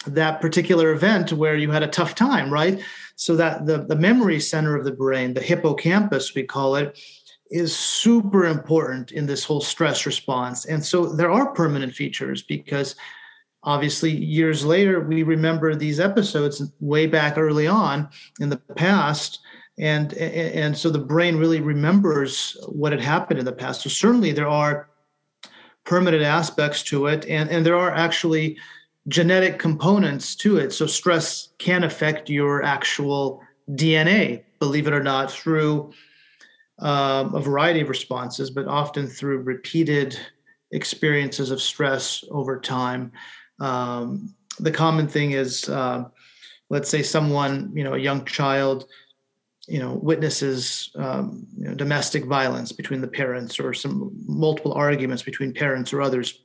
that 0.07 0.41
particular 0.41 0.93
event 0.93 1.33
where 1.33 1.57
you 1.57 1.71
had 1.71 1.83
a 1.83 1.89
tough 1.89 2.15
time, 2.15 2.51
right? 2.51 2.81
So 3.17 3.35
that 3.37 3.67
the, 3.67 3.79
the 3.79 3.97
memory 3.97 4.41
center 4.41 4.77
of 4.77 4.85
the 4.85 4.93
brain, 4.93 5.35
the 5.35 5.41
hippocampus, 5.41 6.35
we 6.35 6.45
call 6.45 6.77
it, 6.77 6.99
is 7.51 7.77
super 7.77 8.45
important 8.45 9.13
in 9.13 9.27
this 9.27 9.45
whole 9.45 9.61
stress 9.61 10.05
response. 10.05 10.67
And 10.67 10.85
so 10.85 11.07
there 11.07 11.31
are 11.31 11.53
permanent 11.53 11.95
features 11.95 12.43
because 12.43 12.97
obviously 13.63 14.11
years 14.11 14.65
later 14.65 15.01
we 15.01 15.23
remember 15.23 15.75
these 15.75 16.01
episodes 16.01 16.63
way 16.81 17.07
back 17.07 17.37
early 17.37 17.67
on 17.67 18.09
in 18.41 18.49
the 18.49 18.57
past 18.77 19.41
and 19.79 20.15
and 20.15 20.77
so 20.77 20.89
the 20.89 20.99
brain 20.99 21.37
really 21.37 21.61
remembers 21.61 22.57
what 22.69 22.93
had 22.93 23.01
happened 23.01 23.39
in 23.39 23.45
the 23.45 23.53
past 23.53 23.83
so 23.83 23.91
certainly 23.91 24.33
there 24.33 24.49
are 24.49 24.89
permanent 25.85 26.23
aspects 26.23 26.83
to 26.83 27.07
it 27.07 27.27
and 27.27 27.51
and 27.51 27.67
there 27.67 27.77
are 27.77 27.93
actually 27.93 28.57
genetic 29.09 29.59
components 29.59 30.35
to 30.37 30.57
it. 30.57 30.73
So 30.73 30.87
stress 30.87 31.51
can 31.59 31.85
affect 31.85 32.29
your 32.29 32.63
actual 32.63 33.41
dna 33.71 34.43
believe 34.61 34.87
it 34.87 34.93
or 34.93 35.03
not 35.03 35.31
through 35.31 35.93
um, 36.79 37.35
a 37.35 37.41
variety 37.41 37.81
of 37.81 37.89
responses 37.89 38.51
but 38.51 38.67
often 38.67 39.07
through 39.07 39.39
repeated 39.39 40.19
experiences 40.73 41.51
of 41.51 41.63
stress 41.63 42.25
over 42.31 42.61
time. 42.61 43.13
Um, 43.61 44.35
the 44.59 44.71
common 44.71 45.09
thing 45.09 45.33
is 45.33 45.69
uh, 45.69 46.05
let's 46.71 46.89
say 46.89 47.03
someone 47.03 47.71
you 47.75 47.85
know 47.85 47.95
a 47.95 47.99
young 47.99 48.25
child 48.25 48.87
you 49.69 49.79
know 49.79 49.95
witnesses 49.95 50.91
um, 50.97 51.47
you 51.57 51.65
know, 51.65 51.75
domestic 51.75 52.25
violence 52.25 52.73
between 52.73 53.01
the 53.01 53.09
parents 53.09 53.59
or 53.59 53.73
some 53.73 54.13
multiple 54.27 54.73
arguments 54.73 55.23
between 55.23 55.53
parents 55.53 55.93
or 55.93 56.03
others. 56.03 56.41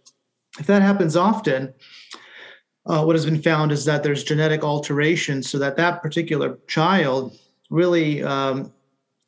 If 0.60 0.68
that 0.68 0.82
happens 0.82 1.16
often 1.16 1.74
uh, 2.86 3.04
what 3.04 3.16
has 3.16 3.26
been 3.26 3.42
found 3.42 3.72
is 3.72 3.86
that 3.86 4.04
there's 4.04 4.24
genetic 4.24 4.64
alteration 4.64 5.44
so 5.44 5.58
that 5.60 5.78
that 5.78 6.02
particular 6.02 6.58
child 6.68 7.38
really 7.70 8.24
um, 8.24 8.72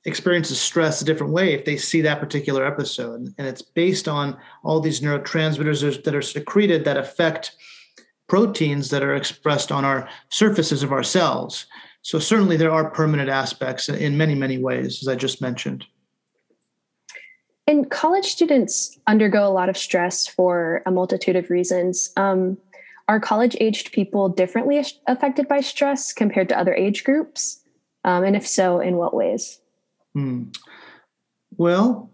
experiences 0.06 0.60
stress 0.60 1.02
a 1.02 1.06
different 1.06 1.34
way 1.34 1.54
if 1.54 1.66
they 1.66 1.78
see 1.78 2.02
that 2.02 2.20
particular 2.20 2.66
episode 2.66 3.34
and 3.38 3.48
it's 3.48 3.62
based 3.62 4.08
on 4.08 4.38
all 4.64 4.80
these 4.80 5.02
neurotransmitters 5.02 6.04
that 6.04 6.16
are 6.16 6.22
secreted 6.22 6.84
that 6.84 6.98
affect 6.98 7.56
proteins 8.28 8.90
that 8.90 9.04
are 9.04 9.16
expressed 9.16 9.72
on 9.72 9.86
our 9.86 10.10
surfaces 10.30 10.84
of 10.84 10.92
our 10.92 11.04
cells 11.04 11.68
so 12.04 12.20
certainly 12.20 12.58
there 12.58 12.72
are 12.72 12.92
permanent 12.92 13.30
aspects 13.30 13.88
in 13.88 14.18
many, 14.18 14.36
many 14.36 14.58
ways, 14.58 15.00
as 15.02 15.08
I 15.08 15.16
just 15.16 15.42
mentioned. 15.42 15.86
And 17.66 17.90
college 17.90 18.26
students 18.26 19.00
undergo 19.08 19.48
a 19.48 19.50
lot 19.50 19.70
of 19.70 19.78
stress 19.78 20.28
for 20.28 20.84
a 20.86 20.92
multitude 20.92 21.38
of 21.38 21.50
reasons. 21.50 22.12
Um, 22.18 22.58
are 23.08 23.20
college 23.20 23.56
aged 23.60 23.92
people 23.92 24.30
differently 24.30 24.84
affected 25.08 25.48
by 25.48 25.62
stress 25.62 26.14
compared 26.14 26.50
to 26.50 26.58
other 26.58 26.74
age 26.74 27.04
groups? 27.04 27.62
Um, 28.04 28.24
and 28.24 28.36
if 28.36 28.48
so, 28.48 28.80
in 28.80 28.98
what 28.98 29.14
ways? 29.14 29.60
Hmm. 30.14 30.46
Well, 31.58 32.12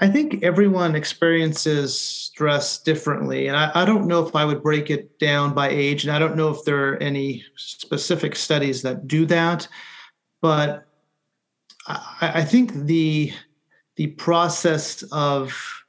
I 0.00 0.08
think 0.08 0.42
everyone 0.42 0.94
experiences 0.94 1.98
stress 1.98 2.78
differently. 2.78 3.48
And 3.48 3.56
I, 3.56 3.70
I, 3.74 3.84
don't 3.84 4.06
know 4.06 4.26
if 4.26 4.34
I 4.34 4.44
would 4.44 4.62
break 4.62 4.90
it 4.90 5.18
down 5.18 5.54
by 5.54 5.68
age. 5.68 6.04
And 6.04 6.12
I 6.14 6.18
don't 6.18 6.36
know 6.36 6.48
if 6.48 6.64
there 6.64 6.88
are 6.88 6.96
any 6.96 7.44
specific 7.56 8.34
studies 8.34 8.82
that 8.82 9.06
do 9.06 9.26
that. 9.26 9.68
But 10.40 10.86
I, 11.86 12.00
I 12.20 12.44
think 12.44 12.72
the 12.72 13.32
the 13.96 14.08
process 14.08 15.02
of 15.12 15.83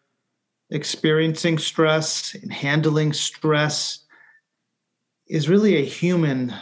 experiencing 0.69 1.57
stress 1.57 2.35
and 2.35 2.51
handling 2.51 3.13
stress 3.13 3.99
is 5.27 5.49
really 5.49 5.77
a 5.77 5.85
human 5.85 6.53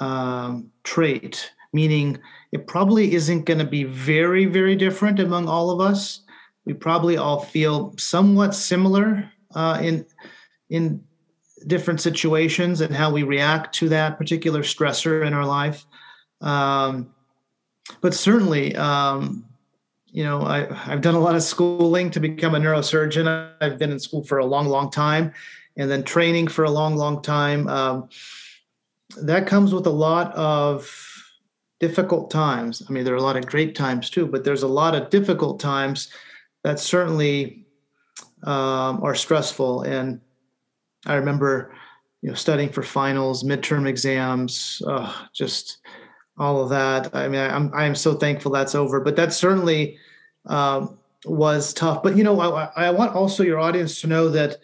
um, 0.00 0.70
trait, 0.84 1.52
meaning 1.72 2.18
it 2.52 2.66
probably 2.66 3.14
isn't 3.14 3.44
going 3.44 3.58
to 3.58 3.64
be 3.64 3.84
very, 3.84 4.46
very 4.46 4.76
different 4.76 5.20
among 5.20 5.48
all 5.48 5.70
of 5.70 5.80
us 5.80 6.22
we 6.64 6.74
probably 6.74 7.16
all 7.16 7.40
feel 7.40 7.94
somewhat 7.98 8.54
similar 8.54 9.30
uh, 9.54 9.78
in 9.82 10.06
in 10.68 11.02
different 11.66 12.00
situations 12.00 12.80
and 12.80 12.94
how 12.94 13.10
we 13.12 13.22
react 13.22 13.74
to 13.74 13.88
that 13.88 14.16
particular 14.16 14.62
stressor 14.62 15.26
in 15.26 15.34
our 15.34 15.44
life. 15.44 15.84
Um, 16.40 17.12
but 18.00 18.14
certainly, 18.14 18.76
um, 18.76 19.44
you 20.12 20.24
know, 20.24 20.42
I, 20.42 20.72
have 20.74 21.00
done 21.00 21.14
a 21.14 21.20
lot 21.20 21.34
of 21.34 21.42
schooling 21.42 22.10
to 22.10 22.20
become 22.20 22.54
a 22.54 22.58
neurosurgeon. 22.58 23.52
I've 23.60 23.78
been 23.78 23.92
in 23.92 24.00
school 24.00 24.24
for 24.24 24.38
a 24.38 24.44
long, 24.44 24.66
long 24.66 24.90
time, 24.90 25.32
and 25.76 25.90
then 25.90 26.02
training 26.02 26.48
for 26.48 26.64
a 26.64 26.70
long, 26.70 26.96
long 26.96 27.22
time. 27.22 27.68
Um, 27.68 28.08
that 29.22 29.46
comes 29.46 29.72
with 29.72 29.86
a 29.86 29.90
lot 29.90 30.34
of 30.34 30.92
difficult 31.78 32.30
times. 32.30 32.82
I 32.88 32.92
mean, 32.92 33.04
there 33.04 33.14
are 33.14 33.18
a 33.18 33.22
lot 33.22 33.36
of 33.36 33.46
great 33.46 33.74
times 33.74 34.10
too, 34.10 34.26
but 34.26 34.44
there's 34.44 34.62
a 34.62 34.68
lot 34.68 34.94
of 34.94 35.10
difficult 35.10 35.60
times 35.60 36.10
that 36.62 36.78
certainly 36.78 37.64
um, 38.44 39.02
are 39.02 39.14
stressful. 39.14 39.82
And 39.82 40.20
I 41.06 41.14
remember, 41.14 41.74
you 42.22 42.28
know, 42.28 42.34
studying 42.34 42.68
for 42.68 42.82
finals, 42.82 43.44
midterm 43.44 43.88
exams, 43.88 44.82
uh, 44.86 45.12
just 45.32 45.78
all 46.40 46.62
of 46.62 46.70
that. 46.70 47.14
I 47.14 47.28
mean, 47.28 47.40
I'm 47.40 47.72
I 47.74 47.84
am 47.84 47.94
so 47.94 48.14
thankful 48.14 48.50
that's 48.50 48.74
over. 48.74 48.98
But 48.98 49.14
that 49.16 49.32
certainly 49.32 49.98
um, 50.46 50.98
was 51.26 51.74
tough. 51.74 52.02
But 52.02 52.16
you 52.16 52.24
know, 52.24 52.40
I, 52.40 52.70
I 52.74 52.90
want 52.90 53.14
also 53.14 53.44
your 53.44 53.60
audience 53.60 54.00
to 54.00 54.06
know 54.06 54.30
that 54.30 54.56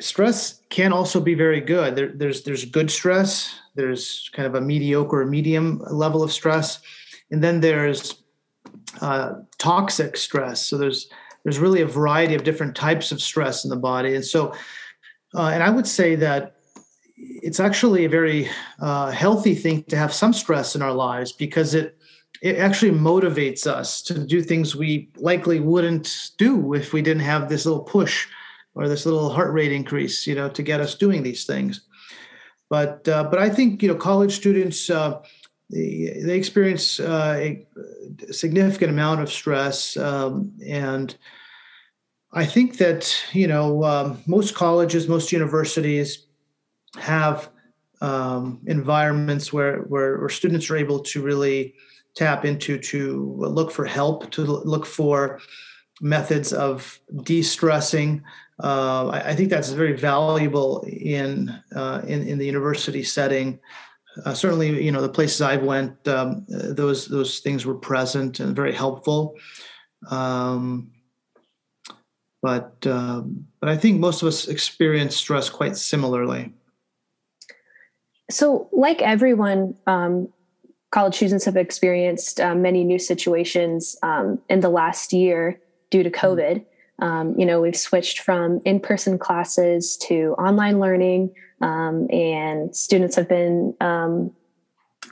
stress 0.00 0.60
can 0.68 0.92
also 0.92 1.18
be 1.18 1.34
very 1.34 1.60
good. 1.60 1.96
There, 1.96 2.12
there's 2.14 2.42
there's 2.42 2.66
good 2.66 2.90
stress. 2.90 3.58
There's 3.74 4.30
kind 4.34 4.46
of 4.46 4.54
a 4.54 4.60
mediocre 4.60 5.22
or 5.22 5.26
medium 5.26 5.82
level 5.90 6.22
of 6.22 6.30
stress, 6.30 6.80
and 7.30 7.42
then 7.42 7.60
there's 7.60 8.22
uh, 9.00 9.34
toxic 9.58 10.18
stress. 10.18 10.66
So 10.66 10.76
there's 10.76 11.08
there's 11.42 11.58
really 11.58 11.80
a 11.80 11.86
variety 11.86 12.34
of 12.34 12.44
different 12.44 12.76
types 12.76 13.12
of 13.12 13.22
stress 13.22 13.64
in 13.64 13.70
the 13.70 13.76
body, 13.76 14.14
and 14.14 14.24
so 14.24 14.54
uh, 15.34 15.48
and 15.48 15.62
I 15.62 15.70
would 15.70 15.86
say 15.86 16.16
that 16.16 16.56
it's 17.22 17.60
actually 17.60 18.04
a 18.04 18.08
very 18.08 18.48
uh, 18.80 19.10
healthy 19.10 19.54
thing 19.54 19.84
to 19.84 19.96
have 19.96 20.12
some 20.12 20.32
stress 20.32 20.74
in 20.74 20.82
our 20.82 20.92
lives 20.92 21.32
because 21.32 21.74
it 21.74 21.96
it 22.40 22.56
actually 22.56 22.90
motivates 22.90 23.68
us 23.68 24.02
to 24.02 24.18
do 24.18 24.42
things 24.42 24.74
we 24.74 25.08
likely 25.16 25.60
wouldn't 25.60 26.30
do 26.38 26.74
if 26.74 26.92
we 26.92 27.00
didn't 27.00 27.22
have 27.22 27.48
this 27.48 27.64
little 27.64 27.84
push 27.84 28.26
or 28.74 28.88
this 28.88 29.06
little 29.06 29.30
heart 29.30 29.52
rate 29.52 29.70
increase, 29.70 30.26
you 30.26 30.34
know, 30.34 30.48
to 30.48 30.62
get 30.62 30.80
us 30.80 30.96
doing 30.96 31.22
these 31.22 31.44
things. 31.44 31.82
But 32.68 33.06
uh, 33.06 33.24
but 33.24 33.38
I 33.38 33.48
think 33.48 33.82
you 33.82 33.88
know 33.88 33.94
college 33.94 34.34
students 34.34 34.90
uh, 34.90 35.22
they, 35.70 36.20
they 36.22 36.36
experience 36.36 37.00
uh, 37.00 37.54
a 38.28 38.32
significant 38.32 38.90
amount 38.90 39.20
of 39.20 39.32
stress. 39.32 39.96
Um, 39.96 40.52
and 40.66 41.16
I 42.32 42.44
think 42.44 42.78
that, 42.78 43.14
you 43.32 43.46
know, 43.46 43.84
um, 43.84 44.22
most 44.26 44.54
colleges, 44.54 45.08
most 45.08 45.32
universities 45.32 46.26
have 46.98 47.50
um, 48.00 48.60
environments 48.66 49.52
where, 49.52 49.78
where, 49.82 50.18
where 50.18 50.28
students 50.28 50.70
are 50.70 50.76
able 50.76 51.00
to 51.00 51.22
really 51.22 51.74
tap 52.14 52.44
into 52.44 52.78
to 52.78 53.34
look 53.38 53.70
for 53.70 53.84
help, 53.84 54.30
to 54.32 54.42
look 54.42 54.84
for 54.84 55.40
methods 56.00 56.52
of 56.52 57.00
de-stressing. 57.22 58.22
Uh, 58.62 59.08
I, 59.08 59.30
I, 59.30 59.34
think 59.34 59.50
that's 59.50 59.70
very 59.70 59.96
valuable 59.96 60.80
in, 60.82 61.56
uh, 61.74 62.02
in, 62.06 62.26
in 62.26 62.38
the 62.38 62.44
university 62.44 63.02
setting 63.02 63.60
uh, 64.24 64.34
certainly, 64.34 64.82
you 64.82 64.92
know, 64.92 65.00
the 65.00 65.08
places 65.08 65.40
I've 65.40 65.62
went, 65.62 66.06
um, 66.06 66.44
those 66.48 67.06
those 67.06 67.40
things 67.40 67.64
were 67.64 67.74
present 67.74 68.40
and 68.40 68.54
very 68.54 68.72
helpful. 68.72 69.36
Um, 70.10 70.90
but 72.42 72.86
um, 72.86 73.46
but 73.60 73.68
I 73.68 73.76
think 73.76 74.00
most 74.00 74.22
of 74.22 74.28
us 74.28 74.48
experience 74.48 75.16
stress 75.16 75.48
quite 75.48 75.76
similarly. 75.76 76.52
So, 78.32 78.68
like 78.72 79.02
everyone, 79.02 79.76
um, 79.86 80.28
college 80.90 81.16
students 81.16 81.44
have 81.44 81.56
experienced 81.56 82.40
uh, 82.40 82.54
many 82.54 82.82
new 82.82 82.98
situations 82.98 83.94
um, 84.02 84.40
in 84.48 84.60
the 84.60 84.70
last 84.70 85.12
year 85.12 85.60
due 85.90 86.02
to 86.02 86.10
mm-hmm. 86.10 86.26
COVID. 86.26 86.64
Um, 86.98 87.38
you 87.38 87.44
know, 87.44 87.60
we've 87.60 87.76
switched 87.76 88.20
from 88.20 88.62
in 88.64 88.80
person 88.80 89.18
classes 89.18 89.96
to 90.08 90.34
online 90.38 90.80
learning, 90.80 91.34
um, 91.60 92.06
and 92.10 92.74
students 92.74 93.16
have 93.16 93.28
been 93.28 93.74
um, 93.80 94.30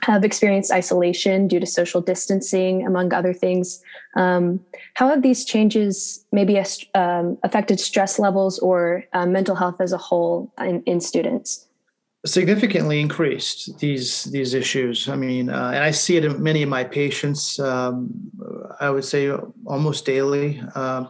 have 0.01 0.23
experienced 0.23 0.71
isolation 0.71 1.47
due 1.47 1.59
to 1.59 1.65
social 1.65 2.01
distancing, 2.01 2.87
among 2.87 3.13
other 3.13 3.33
things. 3.33 3.83
Um, 4.15 4.59
how 4.95 5.09
have 5.09 5.21
these 5.21 5.45
changes 5.45 6.25
maybe 6.31 6.57
um, 6.95 7.37
affected 7.43 7.79
stress 7.79 8.17
levels 8.17 8.57
or 8.59 9.03
uh, 9.13 9.27
mental 9.27 9.55
health 9.55 9.79
as 9.79 9.93
a 9.93 9.97
whole 9.97 10.51
in, 10.59 10.81
in 10.83 11.01
students? 11.01 11.67
Significantly 12.25 13.01
increased 13.01 13.79
these 13.79 14.25
these 14.25 14.53
issues. 14.53 15.09
I 15.09 15.15
mean, 15.15 15.49
uh, 15.49 15.71
and 15.73 15.83
I 15.83 15.91
see 15.91 16.17
it 16.17 16.25
in 16.25 16.41
many 16.41 16.63
of 16.63 16.69
my 16.69 16.83
patients. 16.83 17.59
Um, 17.59 18.31
I 18.79 18.89
would 18.89 19.05
say 19.05 19.31
almost 19.65 20.05
daily. 20.05 20.61
Uh, 20.75 21.05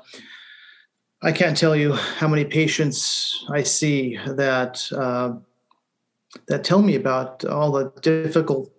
I 1.24 1.32
can't 1.32 1.58
tell 1.58 1.76
you 1.76 1.94
how 1.94 2.28
many 2.28 2.46
patients 2.46 3.46
I 3.50 3.64
see 3.64 4.18
that 4.26 4.88
uh, 4.92 5.34
that 6.48 6.64
tell 6.64 6.82
me 6.82 6.96
about 6.96 7.46
all 7.46 7.72
the 7.72 7.92
difficult 8.02 8.72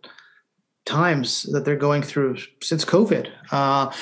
times 0.84 1.44
that 1.52 1.64
they're 1.64 1.76
going 1.76 2.02
through 2.02 2.36
since 2.62 2.84
COVID. 2.84 3.30
Uh, 3.50 3.92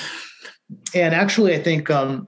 and 0.95 1.13
actually, 1.13 1.53
I 1.53 1.61
think 1.61 1.89
um, 1.89 2.27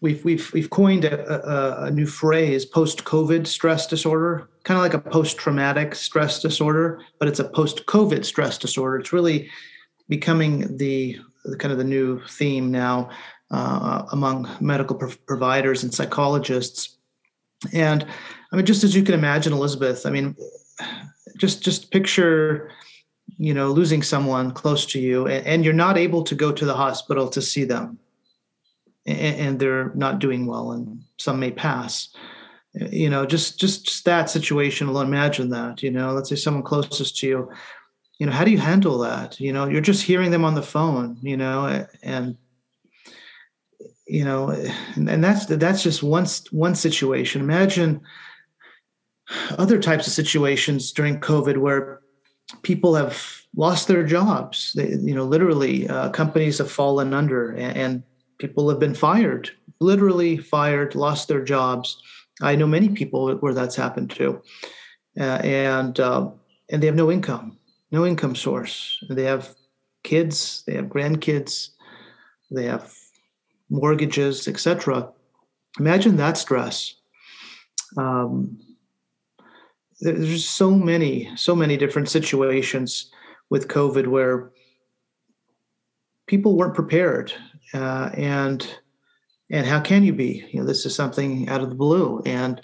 we've 0.00 0.24
we've 0.24 0.52
we've 0.52 0.70
coined 0.70 1.04
a, 1.04 1.14
a, 1.32 1.84
a 1.86 1.90
new 1.90 2.06
phrase: 2.06 2.64
post-COVID 2.64 3.46
stress 3.46 3.86
disorder, 3.86 4.48
kind 4.64 4.78
of 4.78 4.82
like 4.82 4.94
a 4.94 5.10
post-traumatic 5.10 5.94
stress 5.94 6.40
disorder, 6.40 7.00
but 7.18 7.28
it's 7.28 7.40
a 7.40 7.48
post-COVID 7.48 8.24
stress 8.24 8.58
disorder. 8.58 8.98
It's 8.98 9.12
really 9.12 9.50
becoming 10.08 10.76
the, 10.76 11.18
the 11.44 11.56
kind 11.56 11.72
of 11.72 11.78
the 11.78 11.84
new 11.84 12.20
theme 12.28 12.70
now 12.70 13.10
uh, 13.50 14.04
among 14.12 14.48
medical 14.60 14.96
pro- 14.96 15.12
providers 15.26 15.82
and 15.82 15.92
psychologists. 15.92 16.96
And 17.72 18.06
I 18.52 18.56
mean, 18.56 18.66
just 18.66 18.84
as 18.84 18.94
you 18.94 19.02
can 19.02 19.14
imagine, 19.14 19.52
Elizabeth, 19.52 20.06
I 20.06 20.10
mean, 20.10 20.36
just 21.38 21.62
just 21.62 21.90
picture, 21.90 22.70
you 23.38 23.54
know, 23.54 23.70
losing 23.72 24.02
someone 24.02 24.52
close 24.52 24.86
to 24.86 25.00
you, 25.00 25.26
and, 25.26 25.46
and 25.46 25.64
you're 25.64 25.74
not 25.74 25.96
able 25.96 26.22
to 26.24 26.34
go 26.34 26.52
to 26.52 26.64
the 26.64 26.74
hospital 26.74 27.28
to 27.28 27.42
see 27.42 27.64
them, 27.64 27.98
and, 29.06 29.58
they're 29.58 29.92
not 29.94 30.18
doing 30.18 30.46
well, 30.46 30.72
and 30.72 31.00
some 31.18 31.40
may 31.40 31.50
pass. 31.50 32.14
You 32.74 33.08
know, 33.08 33.24
just, 33.24 33.58
just 33.58 33.86
just 33.86 34.04
that 34.04 34.28
situation 34.28 34.88
alone. 34.88 35.06
Imagine 35.06 35.48
that. 35.50 35.82
You 35.82 35.90
know, 35.90 36.12
let's 36.12 36.28
say 36.28 36.36
someone 36.36 36.62
closest 36.62 37.18
to 37.18 37.26
you. 37.26 37.50
You 38.18 38.26
know, 38.26 38.32
how 38.32 38.44
do 38.44 38.50
you 38.50 38.58
handle 38.58 38.98
that? 38.98 39.40
You 39.40 39.52
know, 39.52 39.66
you're 39.66 39.80
just 39.80 40.02
hearing 40.02 40.30
them 40.30 40.44
on 40.44 40.54
the 40.54 40.62
phone. 40.62 41.18
You 41.22 41.36
know, 41.36 41.86
and 42.02 42.36
you 44.06 44.24
know, 44.24 44.50
and 44.96 45.24
that's 45.24 45.46
that's 45.46 45.82
just 45.82 46.02
one 46.02 46.26
one 46.50 46.74
situation. 46.74 47.40
Imagine 47.40 48.02
other 49.58 49.80
types 49.80 50.06
of 50.06 50.12
situations 50.12 50.92
during 50.92 51.20
COVID 51.20 51.56
where 51.58 52.00
people 52.62 52.94
have 52.94 53.42
lost 53.56 53.88
their 53.88 54.04
jobs. 54.04 54.72
They, 54.74 54.90
you 54.90 55.14
know, 55.14 55.24
literally, 55.24 55.88
uh, 55.88 56.10
companies 56.10 56.58
have 56.58 56.70
fallen 56.70 57.12
under, 57.14 57.50
and, 57.50 57.76
and, 57.76 58.02
people 58.38 58.68
have 58.68 58.78
been 58.78 58.94
fired, 58.94 59.50
literally 59.80 60.36
fired, 60.36 60.94
lost 60.94 61.28
their 61.28 61.44
jobs. 61.44 62.00
I 62.42 62.56
know 62.56 62.66
many 62.66 62.88
people 62.90 63.34
where 63.36 63.54
that's 63.54 63.76
happened 63.76 64.10
to, 64.12 64.42
uh, 65.18 65.40
and 65.42 65.98
uh, 65.98 66.30
and 66.70 66.82
they 66.82 66.86
have 66.86 66.96
no 66.96 67.10
income, 67.10 67.58
no 67.90 68.04
income 68.06 68.34
source. 68.34 68.98
They 69.08 69.24
have 69.24 69.54
kids, 70.02 70.62
they 70.66 70.74
have 70.74 70.86
grandkids, 70.86 71.70
they 72.50 72.64
have 72.64 72.92
mortgages, 73.70 74.46
etc. 74.48 75.08
Imagine 75.78 76.16
that 76.16 76.38
stress. 76.38 76.94
Um, 77.96 78.58
there's 80.00 80.46
so 80.46 80.70
many, 80.70 81.30
so 81.36 81.56
many 81.56 81.76
different 81.76 82.08
situations 82.08 83.10
with 83.48 83.68
COVID 83.68 84.08
where 84.08 84.50
people 86.26 86.56
weren't 86.56 86.74
prepared, 86.74 87.32
uh, 87.74 88.10
and 88.14 88.66
and 89.50 89.66
how 89.66 89.80
can 89.80 90.02
you 90.02 90.12
be? 90.12 90.44
You 90.50 90.60
know, 90.60 90.66
this 90.66 90.86
is 90.86 90.94
something 90.94 91.48
out 91.48 91.62
of 91.62 91.68
the 91.68 91.74
blue, 91.74 92.22
and 92.26 92.60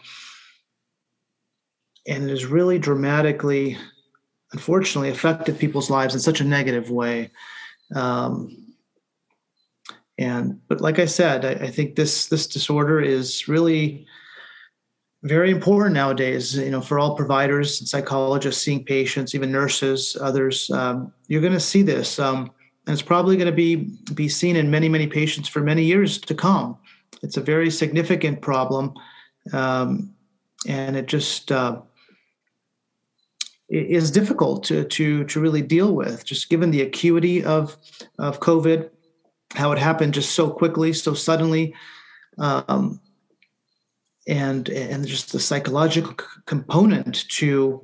and 2.07 2.25
it 2.25 2.31
has 2.31 2.47
really 2.47 2.79
dramatically, 2.79 3.79
unfortunately, 4.53 5.11
affected 5.11 5.59
people's 5.59 5.91
lives 5.91 6.15
in 6.15 6.21
such 6.21 6.41
a 6.41 6.45
negative 6.45 6.91
way. 6.91 7.31
Um, 7.95 8.75
and 10.19 10.61
but 10.69 10.81
like 10.81 10.99
I 10.99 11.07
said, 11.07 11.45
I, 11.45 11.67
I 11.67 11.71
think 11.71 11.95
this 11.95 12.27
this 12.27 12.47
disorder 12.47 13.01
is 13.01 13.49
really 13.49 14.07
very 15.25 15.53
important 15.53 15.95
nowadays 15.95 16.57
you 16.57 16.71
know 16.71 16.81
for 16.81 16.99
all 16.99 17.17
providers 17.17 17.81
and 17.81 17.89
psychologists 17.89 18.63
seeing 18.63 18.85
patients 18.85 19.35
even 19.35 19.53
nurses 19.53 20.17
others 20.21 20.69
um, 20.71 21.13
you're 21.29 21.41
going 21.41 21.53
to 21.53 21.61
see 21.61 21.83
this 21.83 22.19
um, 22.19 22.51
and 22.87 22.93
it's 22.93 23.03
probably 23.03 23.37
going 23.37 23.47
to 23.47 23.53
be 23.53 23.77
be 24.15 24.29
seen 24.29 24.57
in 24.57 24.71
many 24.71 24.89
many 24.89 25.07
patients 25.07 25.49
for 25.49 25.61
many 25.61 25.85
years 25.85 26.19
to 26.19 26.35
come. 26.35 26.77
It's 27.23 27.37
a 27.37 27.43
very 27.43 27.71
significant 27.71 28.41
problem 28.41 28.95
um, 29.53 30.15
and 30.67 30.97
it 30.97 31.07
just 31.07 31.51
uh, 31.51 31.81
is 33.69 34.11
difficult 34.11 34.65
to 34.65 34.85
to 34.85 35.25
to 35.25 35.41
really 35.41 35.63
deal 35.63 35.95
with 35.95 36.25
just 36.25 36.49
given 36.49 36.71
the 36.71 36.83
acuity 36.83 37.43
of 37.43 37.77
of 38.19 38.41
covid 38.41 38.91
how 39.55 39.73
it 39.73 39.79
happened 39.79 40.15
just 40.15 40.35
so 40.35 40.51
quickly 40.51 40.93
so 40.93 41.15
suddenly 41.15 41.75
um, 42.39 43.01
and 44.29 44.69
and 44.69 45.07
just 45.07 45.33
the 45.33 45.41
psychological 45.41 46.15
component 46.47 47.29
to 47.29 47.83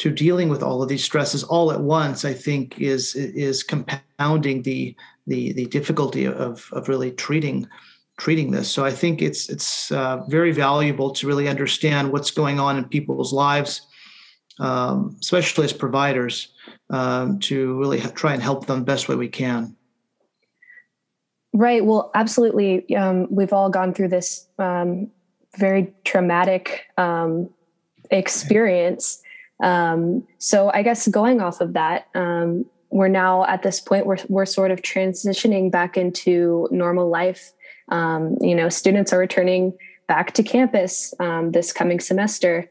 to 0.00 0.10
dealing 0.10 0.48
with 0.48 0.62
all 0.62 0.82
of 0.82 0.88
these 0.88 1.04
stresses 1.04 1.44
all 1.44 1.70
at 1.72 1.80
once 1.80 2.24
i 2.24 2.32
think 2.32 2.78
is 2.80 3.14
is 3.14 3.62
compounding 3.62 4.62
the 4.62 4.94
the 5.26 5.52
the 5.52 5.66
difficulty 5.66 6.26
of 6.26 6.68
of 6.72 6.88
really 6.88 7.12
treating 7.12 7.66
treating 8.18 8.50
this. 8.50 8.70
So 8.70 8.84
i 8.84 8.90
think 8.90 9.22
it's 9.22 9.48
it's 9.48 9.90
uh, 9.92 10.18
very 10.28 10.52
valuable 10.52 11.10
to 11.12 11.26
really 11.26 11.48
understand 11.48 12.12
what's 12.12 12.30
going 12.30 12.60
on 12.60 12.76
in 12.76 12.84
people's 12.84 13.32
lives 13.32 13.86
um, 14.58 15.16
especially 15.20 15.64
as 15.64 15.72
providers 15.72 16.48
um, 16.90 17.38
to 17.40 17.78
really 17.78 18.00
try 18.00 18.34
and 18.34 18.42
help 18.42 18.66
them 18.66 18.80
the 18.80 18.84
best 18.84 19.08
way 19.08 19.16
we 19.16 19.28
can. 19.28 19.74
Right. 21.54 21.82
Well 21.84 22.10
absolutely. 22.14 22.94
Um, 22.94 23.26
we've 23.30 23.54
all 23.54 23.70
gone 23.70 23.94
through 23.94 24.08
this 24.08 24.46
um, 24.58 25.10
very 25.56 25.92
traumatic 26.04 26.84
um, 26.98 27.48
experience. 28.10 29.22
Um, 29.62 30.26
so 30.38 30.70
I 30.72 30.82
guess 30.82 31.06
going 31.08 31.40
off 31.40 31.60
of 31.60 31.74
that, 31.74 32.08
um, 32.14 32.64
we're 32.90 33.08
now 33.08 33.44
at 33.46 33.62
this 33.62 33.80
point 33.80 34.06
where 34.06 34.18
we're 34.28 34.46
sort 34.46 34.70
of 34.70 34.82
transitioning 34.82 35.70
back 35.70 35.96
into 35.96 36.68
normal 36.70 37.08
life. 37.08 37.52
Um, 37.88 38.36
you 38.40 38.54
know, 38.54 38.68
students 38.68 39.12
are 39.12 39.18
returning 39.18 39.72
back 40.08 40.32
to 40.34 40.42
campus 40.42 41.14
um, 41.20 41.52
this 41.52 41.72
coming 41.72 42.00
semester. 42.00 42.68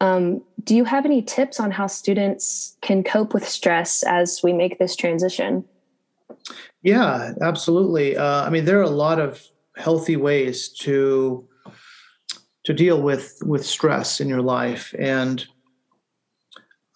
Um, 0.00 0.42
do 0.64 0.74
you 0.74 0.84
have 0.84 1.06
any 1.06 1.22
tips 1.22 1.60
on 1.60 1.70
how 1.70 1.86
students 1.86 2.76
can 2.82 3.02
cope 3.02 3.32
with 3.32 3.48
stress 3.48 4.02
as 4.02 4.40
we 4.42 4.52
make 4.52 4.78
this 4.78 4.96
transition? 4.96 5.64
Yeah, 6.82 7.32
absolutely. 7.40 8.16
Uh, 8.16 8.44
I 8.44 8.50
mean, 8.50 8.64
there 8.64 8.78
are 8.78 8.82
a 8.82 8.90
lot 8.90 9.20
of 9.20 9.42
healthy 9.76 10.16
ways 10.16 10.68
to 10.68 11.48
to 12.64 12.72
deal 12.72 13.00
with 13.00 13.38
with 13.44 13.64
stress 13.64 14.20
in 14.20 14.28
your 14.28 14.42
life 14.42 14.94
and 14.98 15.46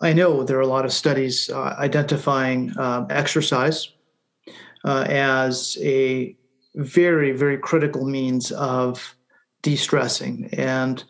i 0.01 0.13
know 0.13 0.43
there 0.43 0.59
are 0.59 0.63
a 0.63 0.67
lot 0.67 0.85
of 0.85 0.93
studies 0.93 1.51
uh, 1.51 1.75
identifying 1.79 2.73
uh, 2.79 3.07
exercise 3.11 3.93
uh, 4.85 5.05
as 5.09 5.79
a 5.81 6.37
very 6.75 7.33
very 7.33 7.59
critical 7.59 8.07
means 8.07 8.53
of 8.53 9.17
de-stressing 9.63 10.49
and 10.53 11.05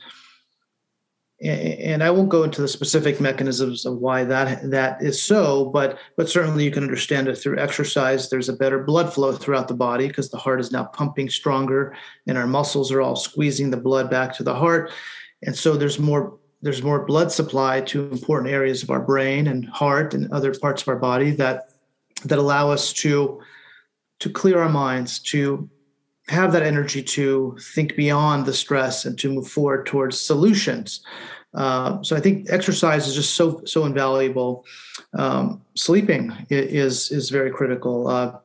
and 1.42 2.02
I 2.02 2.10
won't 2.10 2.30
go 2.30 2.44
into 2.44 2.62
the 2.62 2.68
specific 2.68 3.20
mechanisms 3.20 3.84
of 3.84 3.98
why 3.98 4.24
that 4.24 4.70
that 4.70 5.02
is 5.02 5.22
so, 5.22 5.66
but 5.66 5.98
but 6.16 6.30
certainly 6.30 6.64
you 6.64 6.70
can 6.70 6.82
understand 6.82 7.28
it 7.28 7.36
through 7.36 7.58
exercise. 7.58 8.30
There's 8.30 8.48
a 8.48 8.54
better 8.56 8.82
blood 8.82 9.12
flow 9.12 9.32
throughout 9.32 9.68
the 9.68 9.74
body 9.74 10.08
because 10.08 10.30
the 10.30 10.38
heart 10.38 10.60
is 10.60 10.72
now 10.72 10.84
pumping 10.84 11.28
stronger, 11.28 11.94
and 12.26 12.38
our 12.38 12.46
muscles 12.46 12.90
are 12.90 13.02
all 13.02 13.16
squeezing 13.16 13.70
the 13.70 13.76
blood 13.76 14.10
back 14.10 14.32
to 14.36 14.42
the 14.42 14.54
heart, 14.54 14.92
and 15.42 15.54
so 15.54 15.76
there's 15.76 15.98
more 15.98 16.38
there's 16.66 16.82
more 16.82 17.06
blood 17.06 17.30
supply 17.30 17.80
to 17.80 18.10
important 18.10 18.52
areas 18.52 18.82
of 18.82 18.90
our 18.90 18.98
brain 18.98 19.46
and 19.46 19.68
heart 19.68 20.14
and 20.14 20.32
other 20.32 20.52
parts 20.52 20.82
of 20.82 20.88
our 20.88 20.96
body 20.96 21.30
that 21.30 21.70
that 22.24 22.40
allow 22.40 22.72
us 22.72 22.92
to 22.92 23.40
to 24.18 24.28
clear 24.28 24.58
our 24.58 24.68
minds 24.68 25.20
to 25.20 25.70
have 26.28 26.52
that 26.52 26.64
energy 26.64 27.04
to 27.04 27.56
think 27.72 27.94
beyond 27.94 28.46
the 28.46 28.52
stress 28.52 29.04
and 29.04 29.16
to 29.16 29.32
move 29.32 29.46
forward 29.46 29.86
towards 29.86 30.20
solutions. 30.20 31.04
Uh, 31.54 32.02
so 32.02 32.16
I 32.16 32.20
think 32.20 32.50
exercise 32.50 33.06
is 33.06 33.14
just 33.14 33.34
so 33.34 33.62
so 33.64 33.84
invaluable. 33.84 34.64
Um, 35.16 35.62
sleeping 35.76 36.32
is 36.50 37.12
is 37.12 37.30
very 37.30 37.52
critical. 37.52 38.08
Uh, 38.08 38.38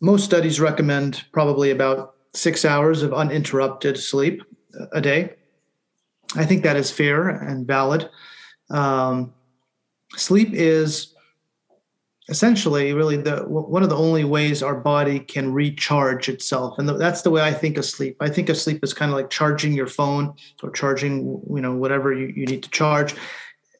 most 0.00 0.24
studies 0.24 0.60
recommend 0.60 1.24
probably 1.32 1.72
about 1.72 2.14
six 2.34 2.64
hours 2.64 3.02
of 3.02 3.12
uninterrupted 3.12 3.98
sleep 3.98 4.44
a 4.92 5.00
day. 5.00 5.34
I 6.36 6.44
think 6.44 6.62
that 6.62 6.76
is 6.76 6.90
fair 6.90 7.28
and 7.28 7.66
valid. 7.66 8.08
Um, 8.70 9.34
sleep 10.16 10.50
is 10.52 11.12
essentially 12.28 12.92
really 12.92 13.16
the 13.16 13.40
one 13.40 13.82
of 13.82 13.88
the 13.88 13.96
only 13.96 14.24
ways 14.24 14.62
our 14.62 14.76
body 14.76 15.18
can 15.18 15.52
recharge 15.52 16.28
itself. 16.28 16.78
And 16.78 16.88
that's 16.88 17.22
the 17.22 17.30
way 17.30 17.42
i 17.42 17.52
think 17.52 17.76
of 17.76 17.84
sleep. 17.84 18.16
I 18.20 18.28
think 18.28 18.48
of 18.48 18.56
sleep 18.56 18.80
as 18.82 18.94
kind 18.94 19.10
of 19.10 19.16
like 19.16 19.28
charging 19.28 19.72
your 19.72 19.88
phone 19.88 20.34
or 20.62 20.70
charging 20.70 21.42
you 21.54 21.60
know 21.60 21.74
whatever 21.74 22.12
you, 22.12 22.28
you 22.28 22.46
need 22.46 22.62
to 22.62 22.70
charge. 22.70 23.14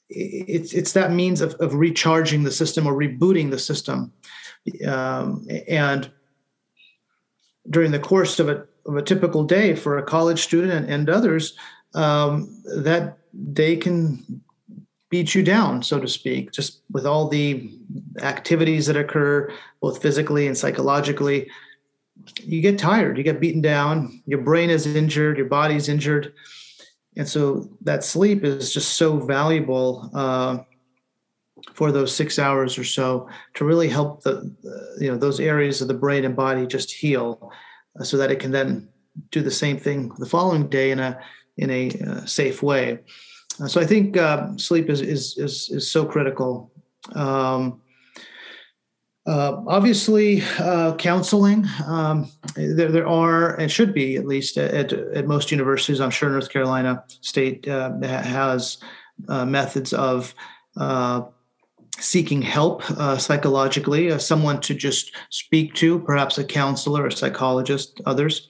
It's 0.08 0.72
it's 0.72 0.92
that 0.92 1.12
means 1.12 1.40
of, 1.40 1.54
of 1.54 1.74
recharging 1.74 2.42
the 2.42 2.50
system 2.50 2.86
or 2.86 2.94
rebooting 2.94 3.50
the 3.50 3.58
system. 3.58 4.12
Um, 4.86 5.46
and 5.68 6.10
during 7.70 7.92
the 7.92 7.98
course 7.98 8.38
of 8.40 8.48
a, 8.48 8.66
of 8.86 8.96
a 8.96 9.02
typical 9.02 9.44
day 9.44 9.74
for 9.74 9.98
a 9.98 10.02
college 10.02 10.40
student 10.40 10.72
and, 10.72 10.90
and 10.90 11.08
others 11.08 11.56
um, 11.94 12.62
that 12.64 13.18
they 13.32 13.76
can 13.76 14.42
beat 15.12 15.34
you 15.34 15.42
down, 15.42 15.82
so 15.82 16.00
to 16.00 16.08
speak, 16.08 16.52
just 16.52 16.82
with 16.90 17.04
all 17.06 17.28
the 17.28 17.70
activities 18.22 18.86
that 18.86 18.96
occur, 18.96 19.52
both 19.80 20.00
physically 20.00 20.46
and 20.46 20.56
psychologically. 20.56 21.50
You 22.40 22.62
get 22.62 22.78
tired, 22.78 23.18
you 23.18 23.24
get 23.24 23.40
beaten 23.40 23.60
down, 23.60 24.22
your 24.26 24.40
brain 24.40 24.70
is 24.70 24.86
injured, 24.86 25.36
your 25.36 25.48
body's 25.48 25.88
injured. 25.90 26.32
And 27.16 27.28
so 27.28 27.68
that 27.82 28.04
sleep 28.04 28.42
is 28.42 28.72
just 28.72 28.94
so 28.94 29.18
valuable 29.18 30.10
uh, 30.14 30.60
for 31.74 31.92
those 31.92 32.14
six 32.14 32.38
hours 32.38 32.78
or 32.78 32.84
so 32.84 33.28
to 33.54 33.64
really 33.66 33.88
help 33.88 34.22
the, 34.22 34.50
you 34.98 35.10
know, 35.10 35.18
those 35.18 35.40
areas 35.40 35.82
of 35.82 35.88
the 35.88 35.94
brain 35.94 36.24
and 36.24 36.34
body 36.34 36.66
just 36.66 36.90
heal 36.90 37.52
uh, 38.00 38.04
so 38.04 38.16
that 38.16 38.30
it 38.30 38.40
can 38.40 38.50
then 38.50 38.88
do 39.30 39.42
the 39.42 39.50
same 39.50 39.78
thing 39.78 40.10
the 40.18 40.26
following 40.26 40.68
day 40.68 40.90
in 40.90 40.98
a, 40.98 41.20
in 41.56 41.70
a 41.70 41.90
uh, 41.90 42.24
safe 42.24 42.62
way. 42.62 42.98
Uh, 43.60 43.68
so 43.68 43.80
I 43.80 43.86
think 43.86 44.16
uh, 44.16 44.56
sleep 44.56 44.88
is, 44.88 45.00
is, 45.00 45.36
is 45.38 45.68
is 45.70 45.90
so 45.90 46.04
critical. 46.04 46.72
Um, 47.14 47.80
uh, 49.24 49.62
obviously, 49.68 50.42
uh, 50.58 50.96
counseling. 50.96 51.64
Um, 51.86 52.28
there, 52.56 52.90
there 52.90 53.06
are 53.06 53.54
and 53.54 53.70
should 53.70 53.94
be 53.94 54.16
at 54.16 54.26
least 54.26 54.56
at, 54.58 54.92
at 54.92 55.28
most 55.28 55.52
universities. 55.52 56.00
I'm 56.00 56.10
sure 56.10 56.28
North 56.28 56.50
Carolina 56.50 57.04
State 57.20 57.68
uh, 57.68 58.00
has 58.02 58.78
uh, 59.28 59.44
methods 59.44 59.92
of 59.92 60.34
seeking 61.98 62.42
help 62.42 62.82
psychologically, 63.20 64.18
someone 64.18 64.60
to 64.60 64.74
just 64.74 65.12
speak 65.30 65.74
to, 65.74 66.00
perhaps 66.00 66.38
a 66.38 66.42
counselor, 66.42 67.06
a 67.06 67.12
psychologist, 67.12 68.00
others. 68.06 68.48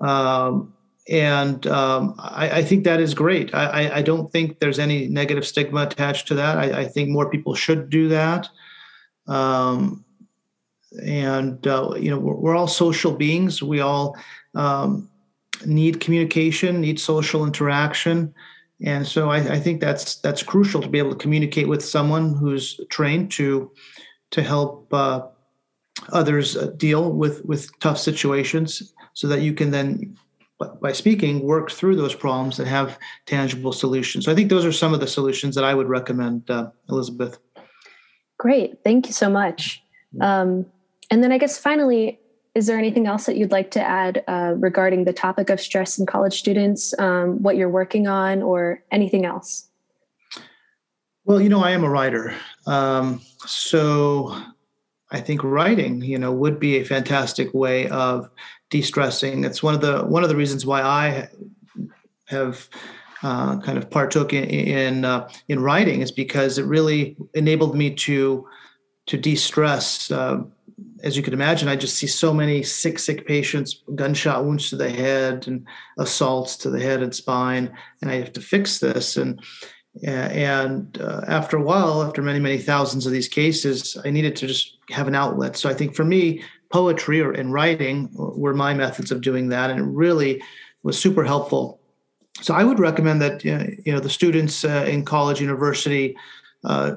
Um, 0.00 0.74
and 1.08 1.66
um, 1.66 2.14
I, 2.18 2.58
I, 2.58 2.62
think 2.62 2.84
that 2.84 3.00
is 3.00 3.12
great. 3.12 3.52
I, 3.54 3.96
I, 3.96 4.02
don't 4.02 4.30
think 4.30 4.60
there's 4.60 4.78
any 4.78 5.08
negative 5.08 5.44
stigma 5.44 5.82
attached 5.82 6.28
to 6.28 6.34
that. 6.34 6.58
I, 6.58 6.82
I 6.82 6.84
think 6.84 7.08
more 7.08 7.28
people 7.28 7.56
should 7.56 7.90
do 7.90 8.08
that. 8.08 8.48
Um, 9.26 10.04
and 11.04 11.66
uh, 11.66 11.94
you 11.96 12.10
know, 12.10 12.18
we're, 12.18 12.34
we're, 12.34 12.56
all 12.56 12.68
social 12.68 13.12
beings. 13.12 13.62
We 13.62 13.80
all 13.80 14.16
um, 14.54 15.08
need 15.64 16.00
communication, 16.00 16.80
need 16.80 17.00
social 17.00 17.44
interaction, 17.44 18.34
and 18.84 19.06
so 19.06 19.30
I, 19.30 19.58
think 19.60 19.80
that's 19.80 20.16
that's 20.16 20.42
crucial 20.42 20.82
to 20.82 20.88
be 20.88 20.98
able 20.98 21.10
to 21.10 21.16
communicate 21.16 21.68
with 21.68 21.84
someone 21.84 22.34
who's 22.34 22.80
trained 22.90 23.30
to 23.32 23.70
to 24.32 24.42
help 24.42 24.92
uh, 24.92 25.22
others 26.12 26.56
uh, 26.56 26.66
deal 26.76 27.12
with 27.12 27.44
with 27.44 27.78
tough 27.80 27.98
situations, 27.98 28.92
so 29.14 29.28
that 29.28 29.40
you 29.40 29.54
can 29.54 29.70
then 29.70 30.16
by 30.80 30.92
speaking, 30.92 31.40
work 31.40 31.70
through 31.70 31.96
those 31.96 32.14
problems 32.14 32.58
and 32.58 32.68
have 32.68 32.98
tangible 33.26 33.72
solutions. 33.72 34.24
So 34.24 34.32
I 34.32 34.34
think 34.34 34.50
those 34.50 34.64
are 34.64 34.72
some 34.72 34.94
of 34.94 35.00
the 35.00 35.06
solutions 35.06 35.54
that 35.54 35.64
I 35.64 35.74
would 35.74 35.88
recommend, 35.88 36.50
uh, 36.50 36.70
Elizabeth. 36.88 37.38
Great. 38.38 38.78
Thank 38.84 39.06
you 39.06 39.12
so 39.12 39.30
much. 39.30 39.82
Um, 40.20 40.66
and 41.10 41.22
then 41.22 41.32
I 41.32 41.38
guess 41.38 41.58
finally, 41.58 42.18
is 42.54 42.66
there 42.66 42.78
anything 42.78 43.06
else 43.06 43.26
that 43.26 43.36
you'd 43.36 43.52
like 43.52 43.70
to 43.72 43.82
add 43.82 44.24
uh, 44.28 44.54
regarding 44.56 45.04
the 45.04 45.12
topic 45.12 45.48
of 45.48 45.60
stress 45.60 45.98
in 45.98 46.06
college 46.06 46.38
students, 46.38 46.92
um, 46.98 47.42
what 47.42 47.56
you're 47.56 47.70
working 47.70 48.06
on, 48.06 48.42
or 48.42 48.82
anything 48.90 49.24
else? 49.24 49.68
Well, 51.24 51.40
you 51.40 51.48
know, 51.48 51.62
I 51.62 51.70
am 51.70 51.84
a 51.84 51.88
writer. 51.88 52.34
Um, 52.66 53.22
so 53.46 54.36
I 55.10 55.20
think 55.20 55.44
writing, 55.44 56.02
you 56.02 56.18
know, 56.18 56.32
would 56.32 56.58
be 56.58 56.76
a 56.76 56.84
fantastic 56.84 57.54
way 57.54 57.88
of 57.88 58.28
de-stressing. 58.72 59.44
It's 59.44 59.62
one 59.62 59.74
of 59.74 59.82
the 59.82 60.02
one 60.02 60.24
of 60.24 60.30
the 60.30 60.36
reasons 60.36 60.66
why 60.66 60.80
I 60.82 61.28
have 62.26 62.68
uh, 63.22 63.60
kind 63.60 63.78
of 63.78 63.90
partook 63.90 64.32
in 64.32 64.44
in, 64.44 65.04
uh, 65.04 65.28
in, 65.48 65.60
writing 65.60 66.00
is 66.00 66.10
because 66.10 66.58
it 66.58 66.64
really 66.64 67.16
enabled 67.34 67.76
me 67.76 67.94
to 67.94 68.48
to 69.06 69.16
de-stress. 69.18 70.10
Uh, 70.10 70.40
as 71.04 71.16
you 71.16 71.22
can 71.22 71.34
imagine, 71.34 71.68
I 71.68 71.76
just 71.76 71.96
see 71.96 72.06
so 72.06 72.32
many 72.32 72.62
sick, 72.62 72.98
sick 72.98 73.26
patients, 73.26 73.82
gunshot 73.94 74.44
wounds 74.44 74.70
to 74.70 74.76
the 74.76 74.88
head 74.88 75.46
and 75.48 75.66
assaults 75.98 76.56
to 76.58 76.70
the 76.70 76.80
head 76.80 77.02
and 77.02 77.14
spine, 77.14 77.76
and 78.00 78.10
I 78.10 78.14
have 78.14 78.32
to 78.32 78.40
fix 78.40 78.78
this. 78.78 79.16
And 79.16 79.40
and 80.02 80.98
uh, 80.98 81.20
after 81.28 81.58
a 81.58 81.62
while, 81.62 82.02
after 82.02 82.22
many, 82.22 82.40
many 82.40 82.56
thousands 82.56 83.04
of 83.04 83.12
these 83.12 83.28
cases, 83.28 83.98
I 84.02 84.08
needed 84.10 84.34
to 84.36 84.46
just 84.46 84.78
have 84.88 85.08
an 85.08 85.14
outlet. 85.14 85.56
So 85.56 85.68
I 85.68 85.74
think 85.74 85.94
for 85.94 86.04
me, 86.04 86.42
poetry 86.72 87.20
or 87.20 87.32
in 87.32 87.52
writing 87.52 88.08
were 88.14 88.54
my 88.54 88.74
methods 88.74 89.12
of 89.12 89.20
doing 89.20 89.48
that, 89.50 89.70
and 89.70 89.78
it 89.78 89.84
really 89.84 90.42
was 90.82 90.98
super 90.98 91.22
helpful. 91.22 91.78
So 92.40 92.54
I 92.54 92.64
would 92.64 92.78
recommend 92.78 93.20
that 93.22 93.44
you 93.44 93.92
know 93.92 94.00
the 94.00 94.10
students 94.10 94.64
uh, 94.64 94.86
in 94.88 95.04
college, 95.04 95.40
university, 95.40 96.16
uh, 96.64 96.96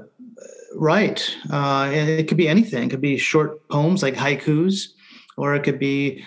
write, 0.75 1.35
uh, 1.51 1.91
and 1.93 2.09
it 2.09 2.27
could 2.27 2.37
be 2.37 2.47
anything. 2.47 2.83
It 2.83 2.89
could 2.89 3.01
be 3.01 3.17
short 3.17 3.67
poems 3.69 4.01
like 4.01 4.15
haikus, 4.15 4.93
or 5.37 5.55
it 5.55 5.63
could 5.63 5.79
be 5.79 6.25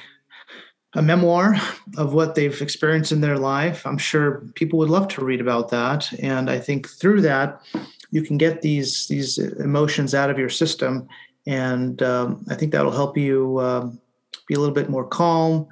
a 0.95 1.03
memoir 1.03 1.57
of 1.97 2.15
what 2.15 2.35
they've 2.35 2.63
experienced 2.63 3.13
in 3.13 3.21
their 3.21 3.39
life. 3.39 3.87
I'm 3.87 3.99
sure 3.99 4.43
people 4.55 4.79
would 4.79 4.91
love 4.91 5.09
to 5.09 5.25
read 5.25 5.41
about 5.41 5.71
that, 5.71 6.13
and 6.21 6.51
I 6.51 6.59
think 6.59 6.89
through 6.89 7.23
that 7.23 7.63
you 8.11 8.23
can 8.23 8.37
get 8.37 8.61
these 8.61 9.07
these 9.09 9.39
emotions 9.39 10.15
out 10.15 10.31
of 10.31 10.39
your 10.39 10.51
system 10.51 11.09
and 11.49 12.03
um, 12.03 12.45
I 12.51 12.55
think 12.55 12.73
that'll 12.73 12.93
help 12.93 13.17
you 13.17 13.59
um, 13.59 13.99
be 14.47 14.55
a 14.55 14.61
little 14.61 14.75
bit 14.75 14.91
more 14.91 15.07
calm 15.07 15.67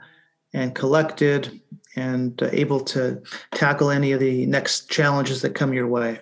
and 0.55 0.75
collected 0.75 1.61
and 1.97 2.43
uh, 2.43 2.49
able 2.51 2.81
to 2.81 3.23
tackle 3.53 3.91
any 3.91 4.13
of 4.13 4.21
the 4.21 4.47
next 4.47 4.91
challenges 4.91 5.43
that 5.43 5.55
come 5.55 5.75
your 5.75 5.87
way. 5.87 6.19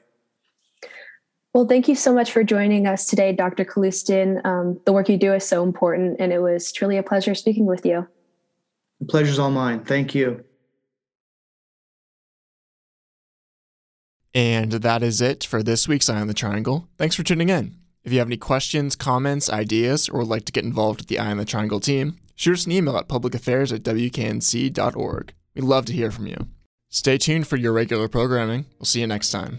Well, 1.53 1.69
thank 1.69 1.87
you 1.87 1.95
so 1.95 2.13
much 2.13 2.33
for 2.33 2.43
joining 2.43 2.89
us 2.89 3.07
today, 3.07 3.33
Dr. 3.33 3.65
Kaloostian. 3.65 4.45
Um, 4.45 4.81
the 4.87 4.93
work 4.93 5.09
you 5.09 5.17
do 5.17 5.33
is 5.33 5.47
so 5.47 5.63
important, 5.63 6.17
and 6.19 6.33
it 6.33 6.41
was 6.41 6.73
truly 6.73 6.97
a 6.97 7.03
pleasure 7.05 7.37
speaking 7.37 7.65
with 7.65 7.87
you. 7.87 8.09
The 8.99 9.07
pleasure's 9.07 9.39
all 9.39 9.53
mine. 9.53 9.85
Thank 9.85 10.17
you. 10.17 10.43
And 14.35 14.73
that 14.73 15.05
is 15.05 15.21
it 15.21 15.45
for 15.45 15.63
this 15.63 15.87
week's 15.87 16.09
Eye 16.09 16.21
on 16.21 16.27
the 16.27 16.35
Triangle. 16.35 16.89
Thanks 16.99 17.15
for 17.15 17.23
tuning 17.23 17.51
in. 17.51 17.84
If 18.05 18.13
you 18.13 18.19
have 18.19 18.29
any 18.29 18.37
questions, 18.37 18.97
comments, 18.97 19.49
ideas, 19.49 20.09
or 20.11 20.21
would 20.21 20.29
like 20.29 20.45
to 20.45 20.53
get 20.53 20.65
involved 20.65 21.01
with 21.01 21.09
the 21.09 21.19
Eye 21.19 21.31
on 21.31 21.39
the 21.39 21.45
Triangle 21.47 21.81
team, 21.81 22.19
shoot 22.35 22.53
us 22.53 22.67
an 22.67 22.73
email 22.73 22.99
at 22.99 23.09
publicaffairs 23.09 23.75
at 23.75 23.83
wknc.org. 23.83 25.35
We'd 25.55 25.65
love 25.65 25.87
to 25.87 25.93
hear 25.93 26.11
from 26.11 26.27
you. 26.27 26.37
Stay 26.91 27.17
tuned 27.17 27.47
for 27.47 27.57
your 27.57 27.73
regular 27.73 28.09
programming. 28.09 28.67
We'll 28.79 28.87
see 28.87 29.01
you 29.01 29.07
next 29.07 29.31
time. 29.31 29.59